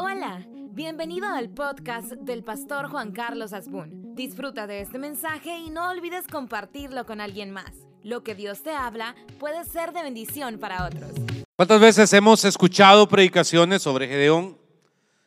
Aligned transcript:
Hola, 0.00 0.46
bienvenido 0.70 1.26
al 1.26 1.50
podcast 1.50 2.12
del 2.12 2.44
pastor 2.44 2.88
Juan 2.88 3.10
Carlos 3.10 3.52
Asbun. 3.52 4.14
Disfruta 4.14 4.68
de 4.68 4.80
este 4.80 4.96
mensaje 4.96 5.58
y 5.58 5.70
no 5.70 5.90
olvides 5.90 6.28
compartirlo 6.28 7.04
con 7.04 7.20
alguien 7.20 7.50
más. 7.50 7.72
Lo 8.04 8.22
que 8.22 8.36
Dios 8.36 8.62
te 8.62 8.70
habla 8.70 9.16
puede 9.40 9.64
ser 9.64 9.92
de 9.92 10.04
bendición 10.04 10.60
para 10.60 10.86
otros. 10.86 11.10
¿Cuántas 11.56 11.80
veces 11.80 12.12
hemos 12.12 12.44
escuchado 12.44 13.08
predicaciones 13.08 13.82
sobre 13.82 14.06
Gedeón? 14.06 14.56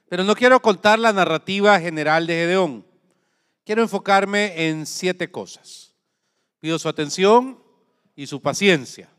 Pero 0.08 0.24
no 0.24 0.36
quiero 0.36 0.62
contar 0.62 1.00
la 1.00 1.12
narrativa 1.12 1.78
general 1.78 2.26
de 2.26 2.36
Gedeón. 2.36 2.86
Quiero 3.66 3.82
enfocarme 3.82 4.70
en 4.70 4.86
siete 4.86 5.30
cosas. 5.30 5.94
Pido 6.62 6.80
su 6.80 6.88
atención 6.88 7.62
y 8.16 8.26
su 8.26 8.42
paciencia. 8.42 9.11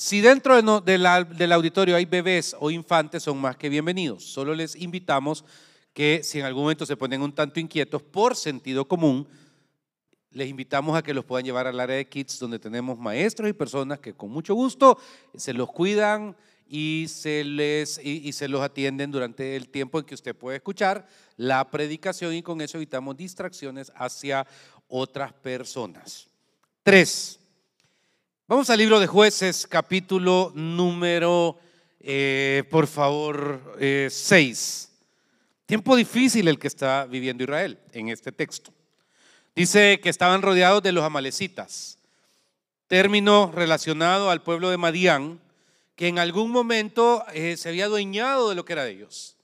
Si 0.00 0.20
dentro 0.20 0.80
del 0.80 1.52
auditorio 1.52 1.96
hay 1.96 2.04
bebés 2.04 2.54
o 2.60 2.70
infantes, 2.70 3.24
son 3.24 3.36
más 3.36 3.56
que 3.56 3.68
bienvenidos. 3.68 4.22
Solo 4.22 4.54
les 4.54 4.76
invitamos 4.76 5.44
que 5.92 6.20
si 6.22 6.38
en 6.38 6.44
algún 6.44 6.62
momento 6.62 6.86
se 6.86 6.96
ponen 6.96 7.20
un 7.20 7.32
tanto 7.32 7.58
inquietos 7.58 8.00
por 8.00 8.36
sentido 8.36 8.86
común, 8.86 9.26
les 10.30 10.48
invitamos 10.48 10.96
a 10.96 11.02
que 11.02 11.12
los 11.12 11.24
puedan 11.24 11.44
llevar 11.44 11.66
al 11.66 11.80
área 11.80 11.96
de 11.96 12.08
kids 12.08 12.38
donde 12.38 12.60
tenemos 12.60 12.96
maestros 12.96 13.50
y 13.50 13.52
personas 13.52 13.98
que 13.98 14.14
con 14.14 14.30
mucho 14.30 14.54
gusto 14.54 15.00
se 15.34 15.52
los 15.52 15.68
cuidan 15.68 16.36
y 16.68 17.06
se, 17.08 17.42
les, 17.42 17.98
y 18.00 18.32
se 18.32 18.46
los 18.46 18.62
atienden 18.62 19.10
durante 19.10 19.56
el 19.56 19.68
tiempo 19.68 19.98
en 19.98 20.04
que 20.04 20.14
usted 20.14 20.36
puede 20.36 20.58
escuchar 20.58 21.08
la 21.36 21.68
predicación 21.68 22.34
y 22.34 22.42
con 22.44 22.60
eso 22.60 22.78
evitamos 22.78 23.16
distracciones 23.16 23.90
hacia 23.96 24.46
otras 24.86 25.32
personas. 25.32 26.28
Tres, 26.84 27.40
Vamos 28.50 28.70
al 28.70 28.78
libro 28.78 28.98
de 28.98 29.06
jueces, 29.06 29.66
capítulo 29.66 30.52
número, 30.54 31.58
eh, 32.00 32.64
por 32.70 32.86
favor, 32.86 33.76
6. 33.78 34.88
Eh, 34.90 34.96
Tiempo 35.66 35.94
difícil 35.94 36.48
el 36.48 36.58
que 36.58 36.68
está 36.68 37.04
viviendo 37.04 37.44
Israel 37.44 37.78
en 37.92 38.08
este 38.08 38.32
texto. 38.32 38.72
Dice 39.54 40.00
que 40.02 40.08
estaban 40.08 40.40
rodeados 40.40 40.82
de 40.82 40.92
los 40.92 41.04
amalecitas, 41.04 41.98
término 42.86 43.52
relacionado 43.54 44.30
al 44.30 44.40
pueblo 44.40 44.70
de 44.70 44.78
Madián, 44.78 45.40
que 45.94 46.08
en 46.08 46.18
algún 46.18 46.50
momento 46.50 47.24
eh, 47.34 47.54
se 47.58 47.68
había 47.68 47.84
adueñado 47.84 48.48
de 48.48 48.54
lo 48.54 48.64
que 48.64 48.72
era 48.72 48.84
de 48.84 48.92
ellos. 48.92 49.36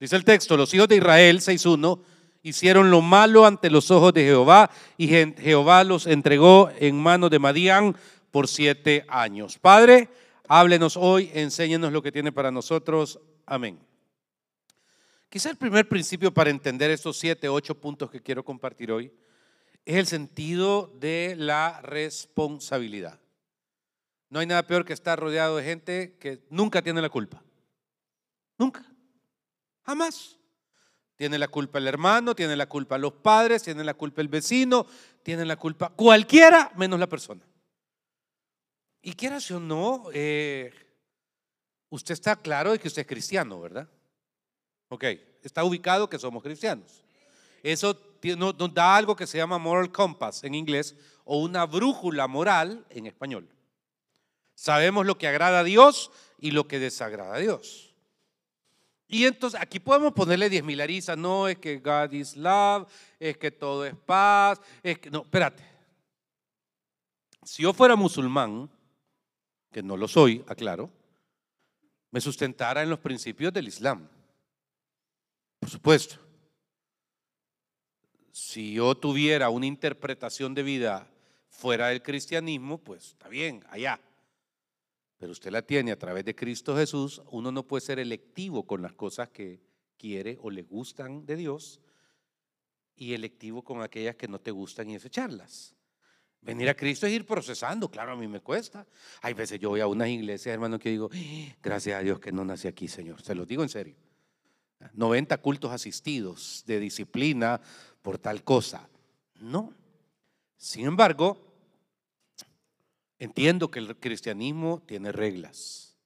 Dice 0.00 0.16
el 0.16 0.24
texto, 0.24 0.56
los 0.56 0.74
hijos 0.74 0.88
de 0.88 0.96
Israel, 0.96 1.38
6.1, 1.38 2.00
hicieron 2.42 2.90
lo 2.90 3.00
malo 3.00 3.46
ante 3.46 3.70
los 3.70 3.92
ojos 3.92 4.12
de 4.12 4.24
Jehová 4.24 4.70
y 4.98 5.08
Jehová 5.08 5.82
los 5.82 6.06
entregó 6.06 6.70
en 6.78 7.00
manos 7.00 7.30
de 7.30 7.38
Madián 7.38 7.96
por 8.34 8.48
siete 8.48 9.04
años. 9.06 9.60
Padre, 9.60 10.08
háblenos 10.48 10.96
hoy, 10.96 11.30
enséñenos 11.34 11.92
lo 11.92 12.02
que 12.02 12.10
tiene 12.10 12.32
para 12.32 12.50
nosotros. 12.50 13.20
Amén. 13.46 13.78
Quizá 15.28 15.50
el 15.50 15.56
primer 15.56 15.88
principio 15.88 16.34
para 16.34 16.50
entender 16.50 16.90
estos 16.90 17.16
siete, 17.16 17.48
ocho 17.48 17.76
puntos 17.76 18.10
que 18.10 18.20
quiero 18.20 18.44
compartir 18.44 18.90
hoy 18.90 19.12
es 19.84 19.94
el 19.94 20.08
sentido 20.08 20.92
de 20.98 21.36
la 21.38 21.80
responsabilidad. 21.82 23.20
No 24.30 24.40
hay 24.40 24.46
nada 24.46 24.66
peor 24.66 24.84
que 24.84 24.94
estar 24.94 25.16
rodeado 25.16 25.58
de 25.58 25.62
gente 25.62 26.16
que 26.18 26.42
nunca 26.50 26.82
tiene 26.82 27.00
la 27.00 27.10
culpa. 27.10 27.40
Nunca. 28.58 28.84
Jamás. 29.84 30.40
Tiene 31.14 31.38
la 31.38 31.46
culpa 31.46 31.78
el 31.78 31.86
hermano, 31.86 32.34
tiene 32.34 32.56
la 32.56 32.68
culpa 32.68 32.98
los 32.98 33.12
padres, 33.12 33.62
tiene 33.62 33.84
la 33.84 33.94
culpa 33.94 34.22
el 34.22 34.26
vecino, 34.26 34.88
tiene 35.22 35.44
la 35.44 35.54
culpa 35.54 35.90
cualquiera 35.90 36.72
menos 36.74 36.98
la 36.98 37.08
persona. 37.08 37.46
Y 39.06 39.12
quieras 39.12 39.50
o 39.50 39.60
no, 39.60 40.06
eh, 40.14 40.72
usted 41.90 42.14
está 42.14 42.36
claro 42.36 42.72
de 42.72 42.78
que 42.78 42.88
usted 42.88 43.02
es 43.02 43.06
cristiano, 43.06 43.60
¿verdad? 43.60 43.86
Ok, 44.88 45.04
está 45.42 45.62
ubicado 45.62 46.08
que 46.08 46.18
somos 46.18 46.42
cristianos. 46.42 47.04
Eso 47.62 48.00
nos 48.38 48.72
da 48.72 48.96
algo 48.96 49.14
que 49.14 49.26
se 49.26 49.36
llama 49.36 49.58
moral 49.58 49.92
compass 49.92 50.42
en 50.44 50.54
inglés 50.54 50.96
o 51.24 51.36
una 51.36 51.66
brújula 51.66 52.26
moral 52.26 52.86
en 52.88 53.06
español. 53.06 53.46
Sabemos 54.54 55.04
lo 55.04 55.18
que 55.18 55.28
agrada 55.28 55.60
a 55.60 55.64
Dios 55.64 56.10
y 56.38 56.52
lo 56.52 56.66
que 56.66 56.78
desagrada 56.78 57.34
a 57.34 57.40
Dios. 57.40 57.94
Y 59.06 59.26
entonces 59.26 59.60
aquí 59.60 59.80
podemos 59.80 60.14
ponerle 60.14 60.48
diez 60.48 60.64
mil 60.64 60.80
arisas, 60.80 61.18
no 61.18 61.46
es 61.46 61.58
que 61.58 61.78
God 61.78 62.10
is 62.12 62.38
love, 62.38 62.88
es 63.20 63.36
que 63.36 63.50
todo 63.50 63.84
es 63.84 63.94
paz, 63.94 64.62
es 64.82 64.98
que 64.98 65.10
no, 65.10 65.20
espérate. 65.20 65.62
Si 67.42 67.62
yo 67.62 67.74
fuera 67.74 67.96
musulmán, 67.96 68.70
que 69.74 69.82
no 69.82 69.96
lo 69.96 70.06
soy, 70.06 70.44
aclaro, 70.46 70.88
me 72.12 72.20
sustentara 72.20 72.84
en 72.84 72.90
los 72.90 73.00
principios 73.00 73.52
del 73.52 73.66
Islam. 73.66 74.08
Por 75.58 75.68
supuesto. 75.68 76.14
Si 78.30 78.74
yo 78.74 78.94
tuviera 78.94 79.50
una 79.50 79.66
interpretación 79.66 80.54
de 80.54 80.62
vida 80.62 81.10
fuera 81.48 81.88
del 81.88 82.02
cristianismo, 82.02 82.78
pues 82.78 83.08
está 83.08 83.28
bien, 83.28 83.64
allá. 83.68 84.00
Pero 85.18 85.32
usted 85.32 85.50
la 85.50 85.62
tiene 85.62 85.90
a 85.90 85.98
través 85.98 86.24
de 86.24 86.36
Cristo 86.36 86.76
Jesús, 86.76 87.20
uno 87.32 87.50
no 87.50 87.66
puede 87.66 87.80
ser 87.80 87.98
electivo 87.98 88.64
con 88.64 88.80
las 88.80 88.92
cosas 88.92 89.30
que 89.30 89.60
quiere 89.98 90.38
o 90.40 90.50
le 90.50 90.62
gustan 90.62 91.26
de 91.26 91.34
Dios 91.34 91.80
y 92.94 93.12
electivo 93.12 93.64
con 93.64 93.82
aquellas 93.82 94.14
que 94.14 94.28
no 94.28 94.40
te 94.40 94.52
gustan 94.52 94.88
y 94.90 94.92
desecharlas. 94.92 95.74
Venir 96.44 96.68
a 96.68 96.74
Cristo 96.74 97.06
es 97.06 97.12
ir 97.12 97.24
procesando, 97.24 97.90
claro, 97.90 98.12
a 98.12 98.16
mí 98.16 98.28
me 98.28 98.40
cuesta. 98.40 98.86
Hay 99.22 99.32
veces 99.32 99.58
yo 99.58 99.70
voy 99.70 99.80
a 99.80 99.86
unas 99.86 100.08
iglesias, 100.08 100.52
hermano, 100.52 100.78
que 100.78 100.90
digo, 100.90 101.10
gracias 101.62 101.98
a 101.98 102.02
Dios 102.02 102.20
que 102.20 102.32
no 102.32 102.44
nací 102.44 102.68
aquí, 102.68 102.86
Señor. 102.86 103.22
Se 103.22 103.34
lo 103.34 103.46
digo 103.46 103.62
en 103.62 103.70
serio. 103.70 103.96
90 104.92 105.38
cultos 105.38 105.72
asistidos 105.72 106.62
de 106.66 106.80
disciplina 106.80 107.62
por 108.02 108.18
tal 108.18 108.44
cosa. 108.44 108.86
No. 109.40 109.72
Sin 110.58 110.86
embargo, 110.86 111.42
entiendo 113.18 113.70
que 113.70 113.78
el 113.78 113.96
cristianismo 113.96 114.82
tiene 114.86 115.12
reglas. 115.12 115.96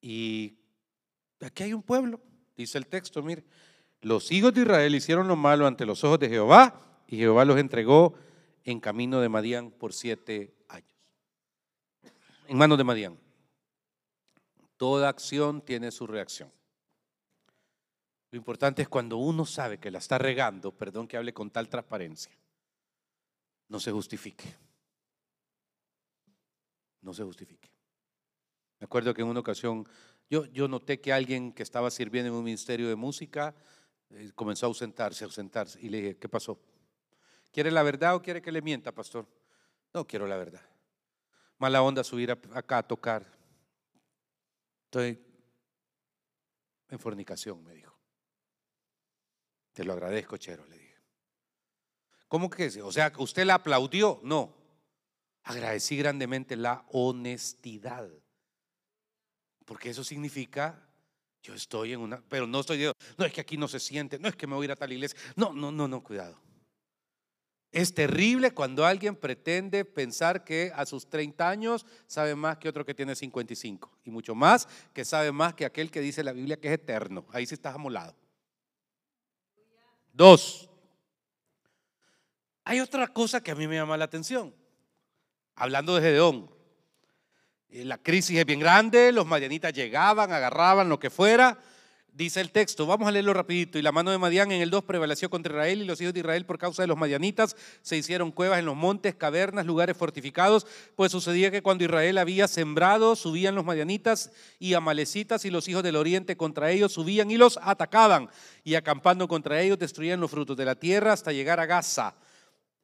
Y 0.00 0.56
aquí 1.40 1.64
hay 1.64 1.74
un 1.74 1.82
pueblo, 1.82 2.18
dice 2.56 2.78
el 2.78 2.86
texto, 2.86 3.22
mire, 3.22 3.44
los 4.00 4.32
hijos 4.32 4.54
de 4.54 4.62
Israel 4.62 4.94
hicieron 4.94 5.28
lo 5.28 5.36
malo 5.36 5.66
ante 5.66 5.84
los 5.84 6.02
ojos 6.04 6.18
de 6.18 6.30
Jehová 6.30 6.80
y 7.06 7.16
Jehová 7.16 7.44
los 7.44 7.58
entregó 7.58 8.14
en 8.70 8.80
camino 8.80 9.20
de 9.20 9.30
Madián 9.30 9.70
por 9.70 9.94
siete 9.94 10.54
años. 10.68 10.92
En 12.46 12.58
manos 12.58 12.76
de 12.76 12.84
Madián. 12.84 13.18
Toda 14.76 15.08
acción 15.08 15.62
tiene 15.62 15.90
su 15.90 16.06
reacción. 16.06 16.52
Lo 18.30 18.36
importante 18.36 18.82
es 18.82 18.88
cuando 18.88 19.16
uno 19.16 19.46
sabe 19.46 19.78
que 19.78 19.90
la 19.90 19.98
está 19.98 20.18
regando, 20.18 20.70
perdón 20.70 21.08
que 21.08 21.16
hable 21.16 21.32
con 21.32 21.50
tal 21.50 21.70
transparencia, 21.70 22.36
no 23.68 23.80
se 23.80 23.90
justifique. 23.90 24.54
No 27.00 27.14
se 27.14 27.24
justifique. 27.24 27.70
Me 28.80 28.84
acuerdo 28.84 29.14
que 29.14 29.22
en 29.22 29.28
una 29.28 29.40
ocasión 29.40 29.88
yo, 30.28 30.44
yo 30.44 30.68
noté 30.68 31.00
que 31.00 31.14
alguien 31.14 31.52
que 31.54 31.62
estaba 31.62 31.90
sirviendo 31.90 32.28
en 32.28 32.34
un 32.34 32.44
ministerio 32.44 32.86
de 32.90 32.96
música 32.96 33.54
eh, 34.10 34.30
comenzó 34.34 34.66
a 34.66 34.68
ausentarse, 34.68 35.24
a 35.24 35.26
ausentarse. 35.26 35.80
Y 35.80 35.88
le 35.88 35.96
dije, 36.02 36.16
¿qué 36.18 36.28
pasó? 36.28 36.60
¿Quiere 37.52 37.70
la 37.70 37.82
verdad 37.82 38.14
o 38.14 38.22
quiere 38.22 38.42
que 38.42 38.52
le 38.52 38.62
mienta, 38.62 38.92
pastor? 38.92 39.26
No 39.94 40.06
quiero 40.06 40.26
la 40.26 40.36
verdad. 40.36 40.62
Mala 41.58 41.82
onda 41.82 42.04
subir 42.04 42.30
acá 42.30 42.78
a 42.78 42.86
tocar. 42.86 43.26
Estoy 44.84 45.18
en 46.88 46.98
fornicación, 46.98 47.62
me 47.64 47.74
dijo. 47.74 47.98
Te 49.72 49.84
lo 49.84 49.92
agradezco, 49.92 50.36
Chero, 50.36 50.66
le 50.66 50.78
dije. 50.78 50.96
¿Cómo 52.28 52.50
que? 52.50 52.66
O 52.82 52.92
sea, 52.92 53.12
¿usted 53.18 53.44
la 53.44 53.54
aplaudió? 53.54 54.20
No. 54.22 54.54
Agradecí 55.44 55.96
grandemente 55.96 56.56
la 56.56 56.84
honestidad. 56.90 58.08
Porque 59.64 59.90
eso 59.90 60.04
significa, 60.04 60.88
yo 61.42 61.54
estoy 61.54 61.92
en 61.92 62.00
una, 62.00 62.22
pero 62.28 62.46
no 62.46 62.60
estoy, 62.60 62.90
no 63.16 63.24
es 63.24 63.32
que 63.32 63.40
aquí 63.40 63.56
no 63.56 63.68
se 63.68 63.80
siente, 63.80 64.18
no 64.18 64.28
es 64.28 64.36
que 64.36 64.46
me 64.46 64.54
voy 64.54 64.64
a 64.64 64.66
ir 64.66 64.72
a 64.72 64.76
tal 64.76 64.92
iglesia. 64.92 65.18
No, 65.36 65.52
no, 65.52 65.70
no, 65.72 65.88
no, 65.88 66.02
cuidado. 66.02 66.40
Es 67.70 67.92
terrible 67.92 68.52
cuando 68.52 68.86
alguien 68.86 69.14
pretende 69.14 69.84
pensar 69.84 70.42
que 70.42 70.72
a 70.74 70.86
sus 70.86 71.08
30 71.08 71.48
años 71.48 71.84
sabe 72.06 72.34
más 72.34 72.56
que 72.56 72.68
otro 72.68 72.84
que 72.84 72.94
tiene 72.94 73.14
55 73.14 73.90
y 74.04 74.10
mucho 74.10 74.34
más 74.34 74.66
que 74.94 75.04
sabe 75.04 75.32
más 75.32 75.52
que 75.54 75.66
aquel 75.66 75.90
que 75.90 76.00
dice 76.00 76.24
la 76.24 76.32
Biblia 76.32 76.58
que 76.58 76.68
es 76.68 76.74
eterno. 76.74 77.26
Ahí 77.30 77.44
sí 77.46 77.54
estás 77.54 77.74
amolado. 77.74 78.14
Dos. 80.12 80.70
Hay 82.64 82.80
otra 82.80 83.06
cosa 83.08 83.42
que 83.42 83.50
a 83.50 83.54
mí 83.54 83.68
me 83.68 83.76
llama 83.76 83.96
la 83.96 84.06
atención. 84.06 84.54
Hablando 85.54 85.94
de 85.94 86.02
Gedeón. 86.02 86.50
Eh, 87.68 87.84
la 87.84 87.98
crisis 87.98 88.38
es 88.38 88.46
bien 88.46 88.60
grande, 88.60 89.12
los 89.12 89.26
madianitas 89.26 89.74
llegaban, 89.74 90.32
agarraban 90.32 90.88
lo 90.88 90.98
que 90.98 91.10
fuera. 91.10 91.58
Dice 92.18 92.40
el 92.40 92.50
texto, 92.50 92.84
vamos 92.84 93.06
a 93.06 93.12
leerlo 93.12 93.32
rapidito. 93.32 93.78
Y 93.78 93.82
la 93.82 93.92
mano 93.92 94.10
de 94.10 94.18
Madián 94.18 94.50
en 94.50 94.60
el 94.60 94.70
2 94.70 94.82
prevaleció 94.82 95.30
contra 95.30 95.52
Israel 95.52 95.82
y 95.82 95.84
los 95.84 96.00
hijos 96.00 96.12
de 96.12 96.18
Israel 96.18 96.44
por 96.44 96.58
causa 96.58 96.82
de 96.82 96.88
los 96.88 96.98
madianitas 96.98 97.54
se 97.80 97.96
hicieron 97.96 98.32
cuevas 98.32 98.58
en 98.58 98.64
los 98.64 98.74
montes, 98.74 99.14
cavernas, 99.14 99.66
lugares 99.66 99.96
fortificados. 99.96 100.66
Pues 100.96 101.12
sucedía 101.12 101.52
que 101.52 101.62
cuando 101.62 101.84
Israel 101.84 102.18
había 102.18 102.48
sembrado, 102.48 103.14
subían 103.14 103.54
los 103.54 103.64
madianitas 103.64 104.32
y 104.58 104.74
amalecitas 104.74 105.44
y 105.44 105.50
los 105.50 105.68
hijos 105.68 105.84
del 105.84 105.94
oriente 105.94 106.36
contra 106.36 106.72
ellos 106.72 106.90
subían 106.90 107.30
y 107.30 107.36
los 107.36 107.56
atacaban. 107.62 108.28
Y 108.64 108.74
acampando 108.74 109.28
contra 109.28 109.60
ellos 109.60 109.78
destruían 109.78 110.18
los 110.18 110.32
frutos 110.32 110.56
de 110.56 110.64
la 110.64 110.74
tierra 110.74 111.12
hasta 111.12 111.30
llegar 111.30 111.60
a 111.60 111.66
Gaza. 111.66 112.16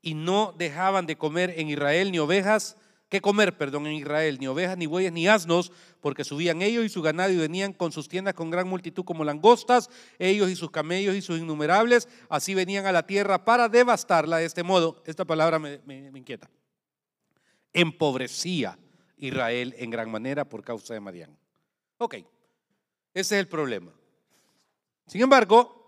Y 0.01 0.15
no 0.15 0.55
dejaban 0.57 1.07
de 1.07 1.19
comer 1.19 1.55
en 1.57 1.71
Israel 1.71 2.13
ni 2.13 2.21
ovejas 2.21 2.77
que 3.09 3.21
comer, 3.21 3.57
perdón, 3.57 3.87
en 3.87 3.93
Israel, 3.93 4.39
ni 4.41 4.47
ovejas, 4.47 4.77
ni 4.77 4.87
bueyes, 4.87 5.13
ni 5.13 5.29
asnos, 5.29 5.73
porque 6.01 6.25
subían 6.25 6.63
ellos 6.63 6.85
y 6.85 6.89
su 6.89 7.03
ganado 7.03 7.33
y 7.33 7.37
venían 7.37 7.73
con 7.73 7.93
sus 7.93 8.09
tiendas 8.09 8.35
con 8.35 8.51
gran 8.51 8.69
multitud 8.69 9.05
como 9.05 9.25
langostas, 9.25 9.91
ellos 10.19 10.51
y 10.51 10.57
sus 10.57 10.71
camellos 10.71 11.15
y 11.15 11.23
sus 11.23 11.39
innumerables, 11.39 12.09
así 12.29 12.55
venían 12.55 12.87
a 12.87 12.93
la 12.93 13.07
tierra 13.07 13.45
para 13.45 13.69
devastarla 13.69 14.39
de 14.39 14.47
este 14.47 14.63
modo. 14.63 15.03
Esta 15.07 15.25
palabra 15.25 15.59
me, 15.59 15.81
me 15.87 16.19
inquieta. 16.19 16.51
Empobrecía 17.73 18.79
Israel 19.17 19.75
en 19.79 19.91
gran 19.91 20.11
manera 20.11 20.49
por 20.49 20.65
causa 20.65 20.95
de 20.95 21.01
Madián. 21.01 21.37
Ok, 21.99 22.15
ese 22.15 23.37
es 23.37 23.41
el 23.41 23.49
problema. 23.49 23.93
Sin 25.07 25.21
embargo, 25.21 25.85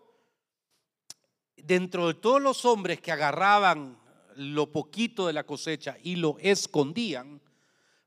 dentro 1.56 2.06
de 2.08 2.14
todos 2.14 2.40
los 2.40 2.64
hombres 2.64 3.00
que 3.00 3.10
agarraban 3.10 3.98
lo 4.36 4.70
poquito 4.72 5.26
de 5.26 5.32
la 5.32 5.44
cosecha 5.44 5.96
y 6.02 6.16
lo 6.16 6.36
escondían, 6.40 7.40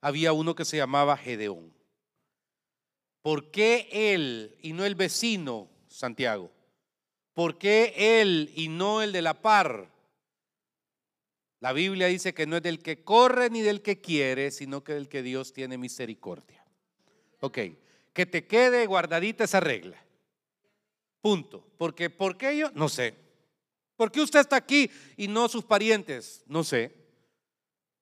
había 0.01 0.33
uno 0.33 0.55
que 0.55 0.65
se 0.65 0.77
llamaba 0.77 1.17
Gedeón. 1.17 1.73
¿Por 3.21 3.51
qué 3.51 3.89
él 3.91 4.57
y 4.61 4.73
no 4.73 4.85
el 4.85 4.95
vecino 4.95 5.69
Santiago? 5.87 6.51
¿Por 7.33 7.57
qué 7.57 8.21
él 8.21 8.51
y 8.55 8.69
no 8.69 9.01
el 9.01 9.11
de 9.11 9.21
la 9.21 9.41
par? 9.41 9.91
La 11.59 11.73
Biblia 11.73 12.07
dice 12.07 12.33
que 12.33 12.47
no 12.47 12.57
es 12.57 12.63
del 12.63 12.79
que 12.79 13.03
corre 13.03 13.49
ni 13.49 13.61
del 13.61 13.81
que 13.81 13.99
quiere, 13.99 14.51
sino 14.51 14.83
que 14.83 14.93
del 14.93 15.09
que 15.09 15.21
Dios 15.21 15.51
tiene 15.51 15.77
misericordia. 15.77 16.63
Ok, 17.41 17.59
que 18.13 18.25
te 18.25 18.47
quede 18.47 18.85
guardadita 18.85 19.43
esa 19.43 19.59
regla. 19.59 20.01
Punto. 21.21 21.65
Porque, 21.77 22.09
¿por 22.09 22.37
qué 22.37 22.57
yo? 22.57 22.71
No 22.71 22.87
sé. 22.87 23.15
¿Por 23.99 24.13
qué 24.13 24.21
usted 24.21 24.39
está 24.39 24.55
aquí 24.55 24.89
y 25.17 25.27
no 25.27 25.49
sus 25.49 25.65
parientes? 25.65 26.41
No 26.47 26.63
sé. 26.63 26.95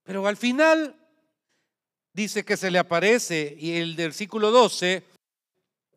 Pero 0.04 0.28
al 0.28 0.38
final 0.38 0.96
dice 2.14 2.46
que 2.46 2.56
se 2.56 2.70
le 2.70 2.78
aparece 2.78 3.58
y 3.60 3.78
el 3.78 3.96
versículo 3.96 4.52
12 4.52 5.04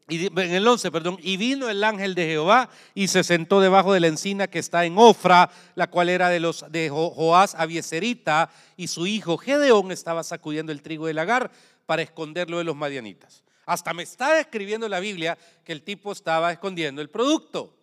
y 0.08 0.26
en 0.28 0.54
el 0.54 0.66
11, 0.66 0.90
perdón, 0.90 1.18
y 1.20 1.36
vino 1.36 1.68
el 1.68 1.84
ángel 1.84 2.14
de 2.14 2.24
Jehová 2.24 2.70
y 2.94 3.08
se 3.08 3.22
sentó 3.22 3.60
debajo 3.60 3.92
de 3.92 4.00
la 4.00 4.06
encina 4.06 4.46
que 4.46 4.58
está 4.58 4.86
en 4.86 4.96
Ofra, 4.96 5.50
la 5.74 5.90
cual 5.90 6.08
era 6.08 6.30
de 6.30 6.40
los 6.40 6.64
de 6.72 6.88
Joás 6.88 7.54
Abieserita, 7.54 8.50
y 8.78 8.86
su 8.86 9.06
hijo 9.06 9.36
Gedeón 9.36 9.92
estaba 9.92 10.22
sacudiendo 10.22 10.72
el 10.72 10.80
trigo 10.80 11.08
del 11.08 11.16
lagar 11.16 11.50
para 11.84 12.00
esconderlo 12.00 12.56
de 12.56 12.64
los 12.64 12.74
madianitas. 12.74 13.44
Hasta 13.66 13.92
me 13.92 14.04
está 14.04 14.32
describiendo 14.32 14.88
la 14.88 14.98
Biblia 14.98 15.36
que 15.62 15.72
el 15.72 15.82
tipo 15.82 16.10
estaba 16.10 16.52
escondiendo 16.52 17.02
el 17.02 17.10
producto. 17.10 17.76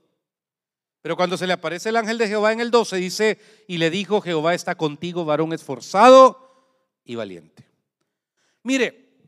Pero 1.07 1.15
cuando 1.15 1.37
se 1.37 1.47
le 1.47 1.53
aparece 1.53 1.87
el 1.87 1.95
ángel 1.95 2.17
de 2.17 2.27
Jehová 2.27 2.51
en 2.51 2.59
el 2.59 2.69
12, 2.69 2.97
dice, 2.97 3.39
y 3.65 3.77
le 3.77 3.89
dijo, 3.89 4.19
Jehová 4.19 4.53
está 4.53 4.75
contigo, 4.75 5.23
varón 5.23 5.53
esforzado 5.53 6.69
y 7.05 7.15
valiente. 7.15 7.65
Mire, 8.63 9.21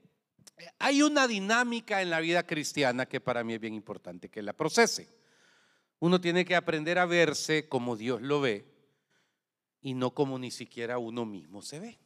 hay 0.78 1.04
una 1.04 1.26
dinámica 1.26 2.02
en 2.02 2.10
la 2.10 2.20
vida 2.20 2.46
cristiana 2.46 3.06
que 3.06 3.22
para 3.22 3.46
mí 3.46 3.54
es 3.54 3.62
bien 3.62 3.76
importante 3.76 4.28
que 4.28 4.42
la 4.42 4.52
procese. 4.52 5.08
Uno 6.00 6.20
tiene 6.20 6.44
que 6.44 6.58
aprender 6.58 7.00
a 7.00 7.06
verse 7.06 7.70
como 7.70 7.96
Dios 7.96 8.22
lo 8.22 8.42
ve 8.42 8.66
y 9.80 9.94
no 9.94 10.14
como 10.14 10.38
ni 10.38 10.52
siquiera 10.52 10.98
uno 10.98 11.26
mismo 11.26 11.62
se 11.62 11.80
ve. 11.80 11.98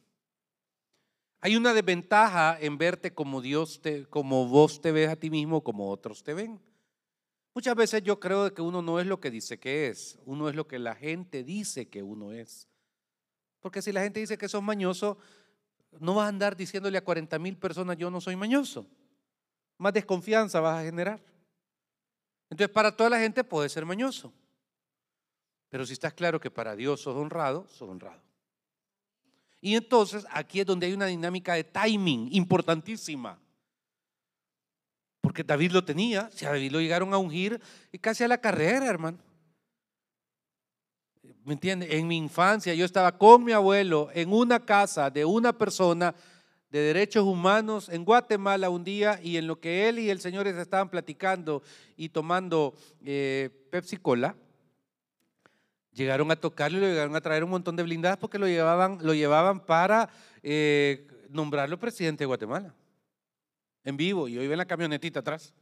Hay 1.40 1.56
una 1.56 1.74
desventaja 1.74 2.56
en 2.60 2.78
verte 2.78 3.12
como 3.12 3.40
Dios 3.40 3.82
te, 3.82 4.06
como 4.06 4.46
vos 4.46 4.80
te 4.80 4.92
ves 4.92 5.08
a 5.08 5.16
ti 5.16 5.30
mismo, 5.30 5.64
como 5.64 5.90
otros 5.90 6.22
te 6.22 6.32
ven. 6.32 6.60
Muchas 7.54 7.76
veces 7.76 8.02
yo 8.02 8.18
creo 8.18 8.52
que 8.52 8.62
uno 8.62 8.82
no 8.82 8.98
es 8.98 9.06
lo 9.06 9.20
que 9.20 9.30
dice 9.30 9.60
que 9.60 9.86
es, 9.86 10.18
uno 10.26 10.48
es 10.48 10.56
lo 10.56 10.66
que 10.66 10.80
la 10.80 10.96
gente 10.96 11.44
dice 11.44 11.88
que 11.88 12.02
uno 12.02 12.32
es. 12.32 12.68
Porque 13.60 13.80
si 13.80 13.92
la 13.92 14.02
gente 14.02 14.18
dice 14.18 14.36
que 14.36 14.48
sos 14.48 14.62
mañoso, 14.62 15.18
no 16.00 16.16
vas 16.16 16.26
a 16.26 16.28
andar 16.28 16.56
diciéndole 16.56 16.98
a 16.98 17.04
40 17.04 17.38
mil 17.38 17.56
personas 17.56 17.96
yo 17.96 18.10
no 18.10 18.20
soy 18.20 18.34
mañoso. 18.34 18.86
Más 19.78 19.92
desconfianza 19.92 20.60
vas 20.60 20.80
a 20.80 20.84
generar. 20.84 21.22
Entonces 22.50 22.74
para 22.74 22.94
toda 22.94 23.10
la 23.10 23.20
gente 23.20 23.44
puede 23.44 23.68
ser 23.68 23.86
mañoso. 23.86 24.32
Pero 25.68 25.86
si 25.86 25.92
estás 25.92 26.12
claro 26.12 26.40
que 26.40 26.50
para 26.50 26.74
Dios 26.74 27.02
sos 27.02 27.16
honrado, 27.16 27.68
sos 27.68 27.88
honrado. 27.88 28.20
Y 29.60 29.76
entonces 29.76 30.26
aquí 30.30 30.60
es 30.60 30.66
donde 30.66 30.86
hay 30.86 30.92
una 30.92 31.06
dinámica 31.06 31.54
de 31.54 31.64
timing 31.64 32.28
importantísima. 32.32 33.40
Porque 35.24 35.42
David 35.42 35.72
lo 35.72 35.82
tenía, 35.82 36.28
si 36.34 36.44
a 36.44 36.50
David 36.50 36.70
lo 36.70 36.80
llegaron 36.82 37.14
a 37.14 37.16
ungir 37.16 37.58
y 37.90 37.96
casi 37.96 38.22
a 38.24 38.28
la 38.28 38.36
carrera, 38.36 38.84
hermano. 38.84 39.16
¿Me 41.46 41.54
entiende? 41.54 41.96
En 41.96 42.06
mi 42.06 42.18
infancia 42.18 42.74
yo 42.74 42.84
estaba 42.84 43.16
con 43.16 43.42
mi 43.42 43.52
abuelo 43.52 44.10
en 44.12 44.30
una 44.30 44.60
casa 44.60 45.08
de 45.08 45.24
una 45.24 45.56
persona 45.56 46.14
de 46.68 46.78
derechos 46.80 47.24
humanos 47.24 47.88
en 47.88 48.04
Guatemala 48.04 48.68
un 48.68 48.84
día 48.84 49.18
y 49.22 49.38
en 49.38 49.46
lo 49.46 49.58
que 49.58 49.88
él 49.88 49.98
y 49.98 50.10
el 50.10 50.20
señor 50.20 50.46
estaban 50.46 50.90
platicando 50.90 51.62
y 51.96 52.10
tomando 52.10 52.74
eh, 53.02 53.48
Pepsi 53.70 53.96
Cola, 53.96 54.36
llegaron 55.94 56.30
a 56.32 56.36
tocarlo 56.36 56.76
y 56.76 56.80
lo 56.82 56.86
llegaron 56.86 57.16
a 57.16 57.22
traer 57.22 57.44
un 57.44 57.50
montón 57.50 57.76
de 57.76 57.82
blindadas 57.82 58.18
porque 58.18 58.38
lo 58.38 58.46
llevaban, 58.46 58.98
lo 59.00 59.14
llevaban 59.14 59.60
para 59.60 60.10
eh, 60.42 61.08
nombrarlo 61.30 61.80
presidente 61.80 62.24
de 62.24 62.26
Guatemala 62.26 62.74
en 63.84 63.96
vivo 63.96 64.28
y 64.28 64.34
yo 64.34 64.42
iba 64.42 64.54
en 64.54 64.58
la 64.58 64.66
camionetita 64.66 65.20
atrás. 65.20 65.54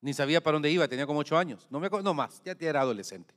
Ni 0.00 0.14
sabía 0.14 0.42
para 0.42 0.54
dónde 0.54 0.70
iba, 0.70 0.86
tenía 0.86 1.06
como 1.06 1.20
ocho 1.20 1.36
años. 1.36 1.66
No, 1.70 1.80
me, 1.80 1.88
no 1.88 2.14
más, 2.14 2.40
ya 2.44 2.56
era 2.60 2.82
adolescente. 2.82 3.34